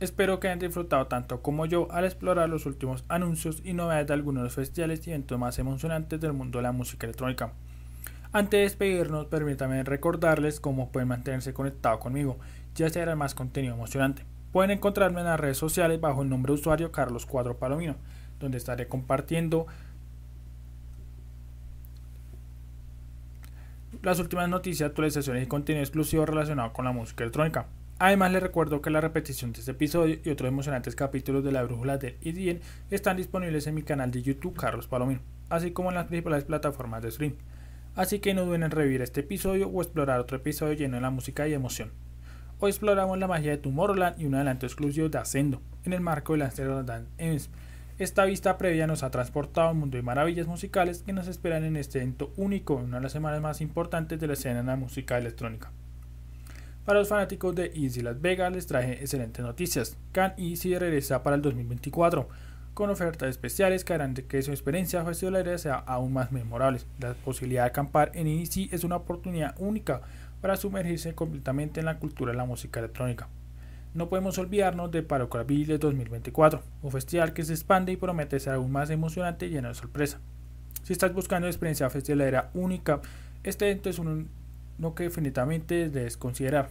Espero 0.01 0.41
que 0.41 0.49
hayan 0.49 0.59
disfrutado 0.59 1.07
tanto 1.09 1.43
como 1.43 1.67
yo 1.67 1.87
al 1.91 2.05
explorar 2.05 2.49
los 2.49 2.65
últimos 2.65 3.05
anuncios 3.09 3.61
y 3.65 3.75
novedades 3.75 4.07
de 4.07 4.15
algunos 4.15 4.43
de 4.43 4.45
los 4.45 4.55
festivales 4.55 5.07
y 5.07 5.11
eventos 5.11 5.39
más 5.39 5.59
emocionantes 5.59 6.21
del 6.21 6.33
mundo 6.33 6.59
de 6.59 6.63
la 6.63 6.73
música 6.73 7.07
electrónica. 7.07 7.53
Antes 8.33 8.59
de 8.59 8.63
despedirnos, 8.63 9.27
permítanme 9.27 9.83
recordarles 9.83 10.61
cómo 10.61 10.91
pueden 10.91 11.09
mantenerse 11.09 11.53
conectados 11.53 12.01
conmigo, 12.01 12.39
ya 12.75 12.89
sea 12.89 13.15
más 13.17 13.35
contenido 13.35 13.75
emocionante. 13.75 14.25
Pueden 14.53 14.71
encontrarme 14.71 15.21
en 15.21 15.27
las 15.27 15.39
redes 15.39 15.59
sociales 15.59 16.01
bajo 16.01 16.23
el 16.23 16.29
nombre 16.29 16.53
de 16.53 16.61
usuario 16.61 16.93
Carlos 16.93 17.27
Cuadro 17.27 17.59
Palomino, 17.59 17.97
donde 18.39 18.59
estaré 18.59 18.89
compartiendo 18.89 19.67
las 24.03 24.19
últimas 24.19 24.49
noticias, 24.49 24.89
actualizaciones 24.89 25.45
y 25.45 25.47
contenido 25.47 25.83
exclusivo 25.83 26.25
relacionado 26.25 26.73
con 26.73 26.87
la 26.87 26.93
música 26.93 27.25
electrónica. 27.25 27.67
Además 27.99 28.33
les 28.33 28.43
recuerdo 28.43 28.81
que 28.81 28.89
la 28.89 29.03
repetición 29.03 29.53
de 29.53 29.61
este 29.61 29.73
episodio 29.73 30.19
y 30.25 30.31
otros 30.31 30.49
emocionantes 30.49 30.97
capítulos 30.97 31.45
de 31.45 31.53
la 31.53 31.63
brújula 31.65 31.99
de 31.99 32.17
IDN 32.23 32.61
están 32.91 33.19
disponibles 33.19 33.67
en 33.67 33.75
mi 33.75 33.83
canal 33.83 34.11
de 34.11 34.23
YouTube 34.23 34.57
Carlos 34.57 34.87
Palomino, 34.87 35.21
así 35.51 35.73
como 35.73 35.91
en 35.91 35.97
las 35.97 36.07
principales 36.07 36.45
plataformas 36.45 37.03
de 37.03 37.11
stream. 37.11 37.35
Así 37.95 38.21
que 38.21 38.33
no 38.33 38.47
duden 38.47 38.63
en 38.63 38.71
revivir 38.71 39.03
este 39.03 39.21
episodio 39.21 39.69
o 39.69 39.83
explorar 39.83 40.19
otro 40.19 40.39
episodio 40.39 40.73
lleno 40.73 40.97
de 40.97 41.03
la 41.03 41.11
música 41.11 41.47
y 41.47 41.53
emoción. 41.53 41.93
Hoy 42.59 42.71
exploramos 42.71 43.19
la 43.19 43.27
magia 43.27 43.51
de 43.51 43.59
Tomorrowland 43.59 44.19
y 44.19 44.25
un 44.25 44.35
adelanto 44.35 44.65
exclusivo 44.65 45.11
de 45.11 45.19
Ascendo 45.19 45.61
en 45.85 45.93
el 45.93 46.01
marco 46.01 46.33
de 46.33 46.39
la 46.39 46.45
Amsterdam 46.47 46.87
Dance. 46.87 47.51
Esta 48.01 48.25
vista 48.25 48.57
previa 48.57 48.87
nos 48.87 49.03
ha 49.03 49.11
transportado 49.11 49.69
a 49.69 49.73
un 49.73 49.81
mundo 49.81 49.99
de 49.99 50.03
maravillas 50.03 50.47
musicales 50.47 51.03
que 51.03 51.13
nos 51.13 51.29
esperan 51.29 51.65
en 51.65 51.77
este 51.77 51.99
evento 51.99 52.33
único 52.39 52.77
una 52.77 52.97
de 52.97 53.03
las 53.03 53.13
semanas 53.13 53.43
más 53.43 53.61
importantes 53.61 54.19
de 54.19 54.27
la 54.27 54.33
escena 54.33 54.61
en 54.61 54.67
la 54.69 54.77
música 54.77 55.19
electrónica. 55.19 55.71
Para 56.87 57.01
los 57.01 57.11
fanáticos 57.11 57.55
de 57.55 57.71
Easy 57.75 58.01
Las 58.01 58.19
Vegas 58.19 58.55
les 58.55 58.67
traje 58.67 58.93
excelentes 58.93 59.45
noticias. 59.45 59.99
Can 60.13 60.33
Easy 60.39 60.79
regresa 60.79 61.23
para 61.23 61.37
el 61.37 61.43
2024 61.43 62.27
con 62.73 62.89
ofertas 62.89 63.29
especiales 63.29 63.85
que 63.85 63.93
harán 63.93 64.15
de 64.15 64.25
que 64.25 64.41
su 64.41 64.51
experiencia 64.51 65.05
festivalera 65.05 65.59
sea 65.59 65.75
aún 65.75 66.15
más 66.15 66.33
memorable. 66.33 66.81
La 67.01 67.13
posibilidad 67.13 67.65
de 67.65 67.69
acampar 67.69 68.13
en 68.15 68.29
Easy 68.29 68.71
es 68.73 68.83
una 68.83 68.97
oportunidad 68.97 69.55
única 69.59 70.01
para 70.41 70.57
sumergirse 70.57 71.15
completamente 71.15 71.81
en 71.81 71.87
la 71.87 71.99
cultura 71.99 72.33
de 72.33 72.39
la 72.39 72.47
música 72.47 72.81
electrónica. 72.81 73.29
No 73.93 74.09
podemos 74.09 74.39
olvidarnos 74.39 74.93
de 74.93 75.03
Parocraville 75.03 75.77
2024, 75.77 76.63
un 76.83 76.93
festival 76.93 77.33
que 77.33 77.43
se 77.43 77.55
expande 77.55 77.91
y 77.91 77.97
promete 77.97 78.39
ser 78.39 78.53
aún 78.53 78.71
más 78.71 78.89
emocionante 78.91 79.47
y 79.47 79.51
lleno 79.51 79.67
de 79.67 79.75
sorpresa. 79.75 80.21
Si 80.85 80.93
estás 80.93 81.13
buscando 81.13 81.47
una 81.47 81.51
experiencia 81.51 81.91
festivalera 81.91 82.51
única, 82.55 83.01
este 83.43 83.69
evento 83.69 83.91
es 83.91 83.99
uno 83.99 84.95
que 84.95 85.03
definitivamente 85.03 85.91
debes 85.91 86.17
considerar. 86.17 86.69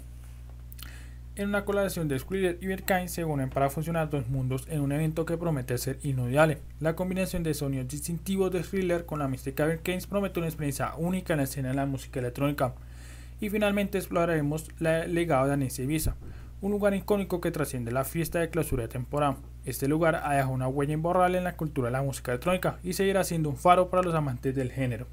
En 1.36 1.50
una 1.50 1.66
colaboración 1.66 2.08
de 2.08 2.20
Squiller 2.20 2.58
y 2.62 2.68
Berkane 2.68 3.10
se 3.10 3.26
unen 3.26 3.50
para 3.50 3.70
funcionar 3.70 4.10
dos 4.10 4.30
mundos 4.30 4.66
en 4.70 4.80
un 4.80 4.94
evento 4.94 5.26
que 5.26 5.38
promete 5.38 5.78
ser 5.78 6.00
inolvidable. 6.04 6.60
La 6.80 6.96
combinación 6.96 7.44
de 7.44 7.54
sonidos 7.54 7.90
distintivos 7.90 8.50
de 8.52 8.62
Thriller 8.62 9.06
con 9.06 9.20
la 9.20 9.28
mística 9.28 9.68
de 9.68 9.78
promete 10.10 10.40
una 10.40 10.48
experiencia 10.48 10.94
única 10.98 11.34
en 11.34 11.38
la 11.38 11.44
escena 11.44 11.70
de 11.70 11.76
la 11.76 11.86
música 11.86 12.20
electrónica. 12.20 12.76
Y 13.42 13.50
finalmente 13.50 13.98
exploraremos 13.98 14.70
el 14.80 15.14
legado 15.14 15.48
de 15.48 15.54
Annecy 15.54 15.84
Ibiza, 15.84 16.16
un 16.62 16.72
lugar 16.72 16.94
icónico 16.94 17.40
que 17.40 17.52
trasciende 17.52 17.92
la 17.92 18.04
fiesta 18.04 18.40
de 18.40 18.50
clausura 18.50 18.84
de 18.84 18.90
temporada. 18.90 19.38
Este 19.66 19.88
lugar 19.88 20.16
ha 20.24 20.34
dejado 20.34 20.54
una 20.54 20.68
huella 20.68 20.94
imborrable 20.94 21.38
en 21.38 21.46
la 21.46 21.56
cultura 21.56 21.88
de 21.88 21.94
la 21.94 22.02
música 22.02 22.32
electrónica 22.32 22.80
y 22.84 22.94
seguirá 22.94 23.24
siendo 23.24 23.50
un 23.50 23.58
faro 23.58 23.90
para 23.90 24.04
los 24.04 24.14
amantes 24.14 24.56
del 24.56 24.72
género. 24.72 25.08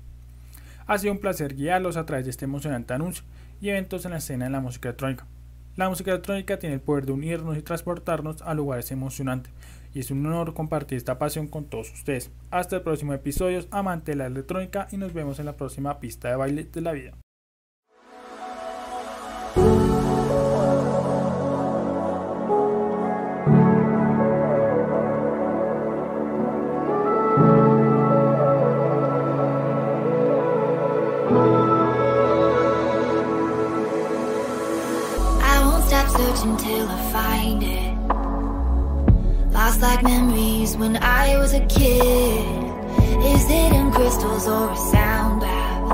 Ha 0.87 0.99
sido 0.99 1.13
un 1.13 1.21
placer 1.21 1.55
guiarlos 1.55 1.97
a 1.97 2.07
través 2.07 2.25
de 2.25 2.31
este 2.31 2.45
emocionante 2.45 2.95
anuncio 2.95 3.25
y 3.61 3.69
eventos 3.69 4.05
en 4.05 4.13
la 4.13 4.19
escena 4.19 4.47
de 4.47 4.51
la 4.51 4.61
música 4.61 4.89
electrónica. 4.89 5.27
La 5.77 5.89
música 5.89 6.11
electrónica 6.11 6.59
tiene 6.59 6.77
el 6.77 6.81
poder 6.81 7.07
de 7.07 7.13
unirnos 7.13 7.57
y 7.57 7.63
transportarnos 7.63 8.43
a 8.43 8.55
lugares 8.55 8.91
emocionantes 8.91 9.53
y 9.95 10.01
es 10.01 10.11
un 10.11 10.25
honor 10.27 10.55
compartir 10.55 10.99
esta 10.99 11.19
pasión 11.19 11.49
con 11.49 11.67
todos 11.67 11.93
ustedes. 11.93 12.31
Hasta 12.51 12.77
el 12.77 12.83
próximo 12.83 13.15
episodio, 13.15 13.65
amante 13.71 14.13
de 14.13 14.17
la 14.17 14.27
electrónica 14.27 14.89
y 14.91 14.97
nos 14.97 15.13
vemos 15.13 15.39
en 15.39 15.47
la 15.47 15.57
próxima 15.57 16.01
pista 16.01 16.29
de 16.29 16.37
baile 16.37 16.65
de 16.65 16.81
la 16.81 16.93
vida. 16.93 17.15
Till 36.59 36.89
I 36.89 37.13
find 37.13 37.63
it. 37.63 37.95
Lost 39.53 39.81
like 39.81 40.03
memories 40.03 40.77
when 40.77 40.97
I 40.97 41.37
was 41.39 41.53
a 41.55 41.65
kid. 41.67 42.45
Is 43.33 43.45
it 43.51 43.73
in 43.73 43.91
crystals 43.93 44.47
or 44.47 44.71
a 44.71 44.77
sound 44.77 45.41
bath? 45.41 45.93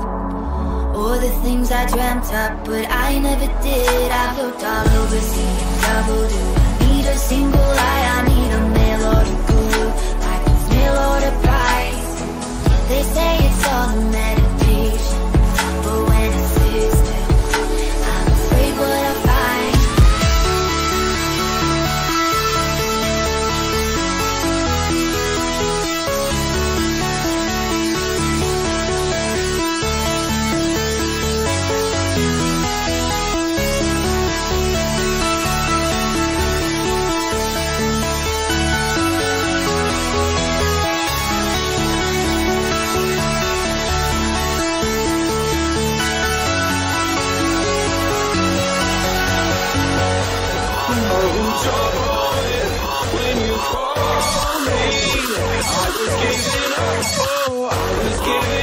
Or 0.95 1.17
the 1.17 1.31
things 1.43 1.71
I 1.71 1.85
dreamt 1.87 2.31
up, 2.33 2.65
but 2.65 2.85
I 2.89 3.19
never 3.19 3.47
did. 3.61 4.11
I've 4.11 4.37
looked 4.37 4.63
all 4.63 4.87
over, 4.99 5.19
seen 5.19 5.57
double 5.81 6.27
do. 6.33 6.43
I 6.71 6.87
need 6.91 7.05
a 7.05 7.17
single 7.17 7.71
eye, 7.89 8.05
I 8.15 8.19
need 8.31 8.51
a 8.59 8.61
male 8.77 9.05
or 9.13 9.21
a 9.21 9.37
guru. 9.47 9.85
Like 10.27 10.43
a 10.51 10.55
meal 10.69 10.95
or 11.09 11.19
a 11.29 11.33
prize. 11.45 12.13
They 12.89 13.03
say 13.15 13.31
it's 13.47 13.67
all 13.67 13.89
a 13.89 14.11
meditation. 14.11 14.42
Oh, 56.85 57.69
I 57.71 58.03
was 58.03 58.19
giving. 58.19 58.62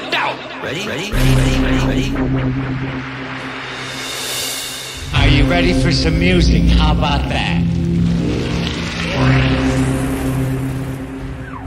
Ready? 0.71 0.87
Ready? 0.87 1.11
Ready? 1.11 1.85
Ready? 1.85 2.15
Are 5.13 5.27
you 5.27 5.43
ready 5.43 5.73
for 5.73 5.91
some 5.91 6.17
music? 6.17 6.63
How 6.63 6.93
about 6.93 7.27
that? 7.27 7.59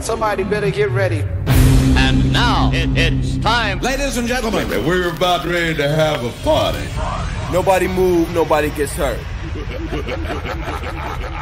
Somebody 0.01 0.41
better 0.43 0.71
get 0.71 0.89
ready. 0.89 1.19
And 1.95 2.33
now 2.33 2.71
it, 2.73 2.97
it's 2.97 3.37
time. 3.37 3.77
Ladies 3.81 4.17
and 4.17 4.27
gentlemen, 4.27 4.67
We're 4.69 5.15
about 5.15 5.45
ready 5.45 5.75
to 5.75 5.87
have 5.87 6.23
a 6.23 6.31
party. 6.41 6.87
Nobody 7.53 7.87
move, 7.87 8.33
nobody 8.33 8.71
gets 8.71 8.93
hurt. 8.93 9.19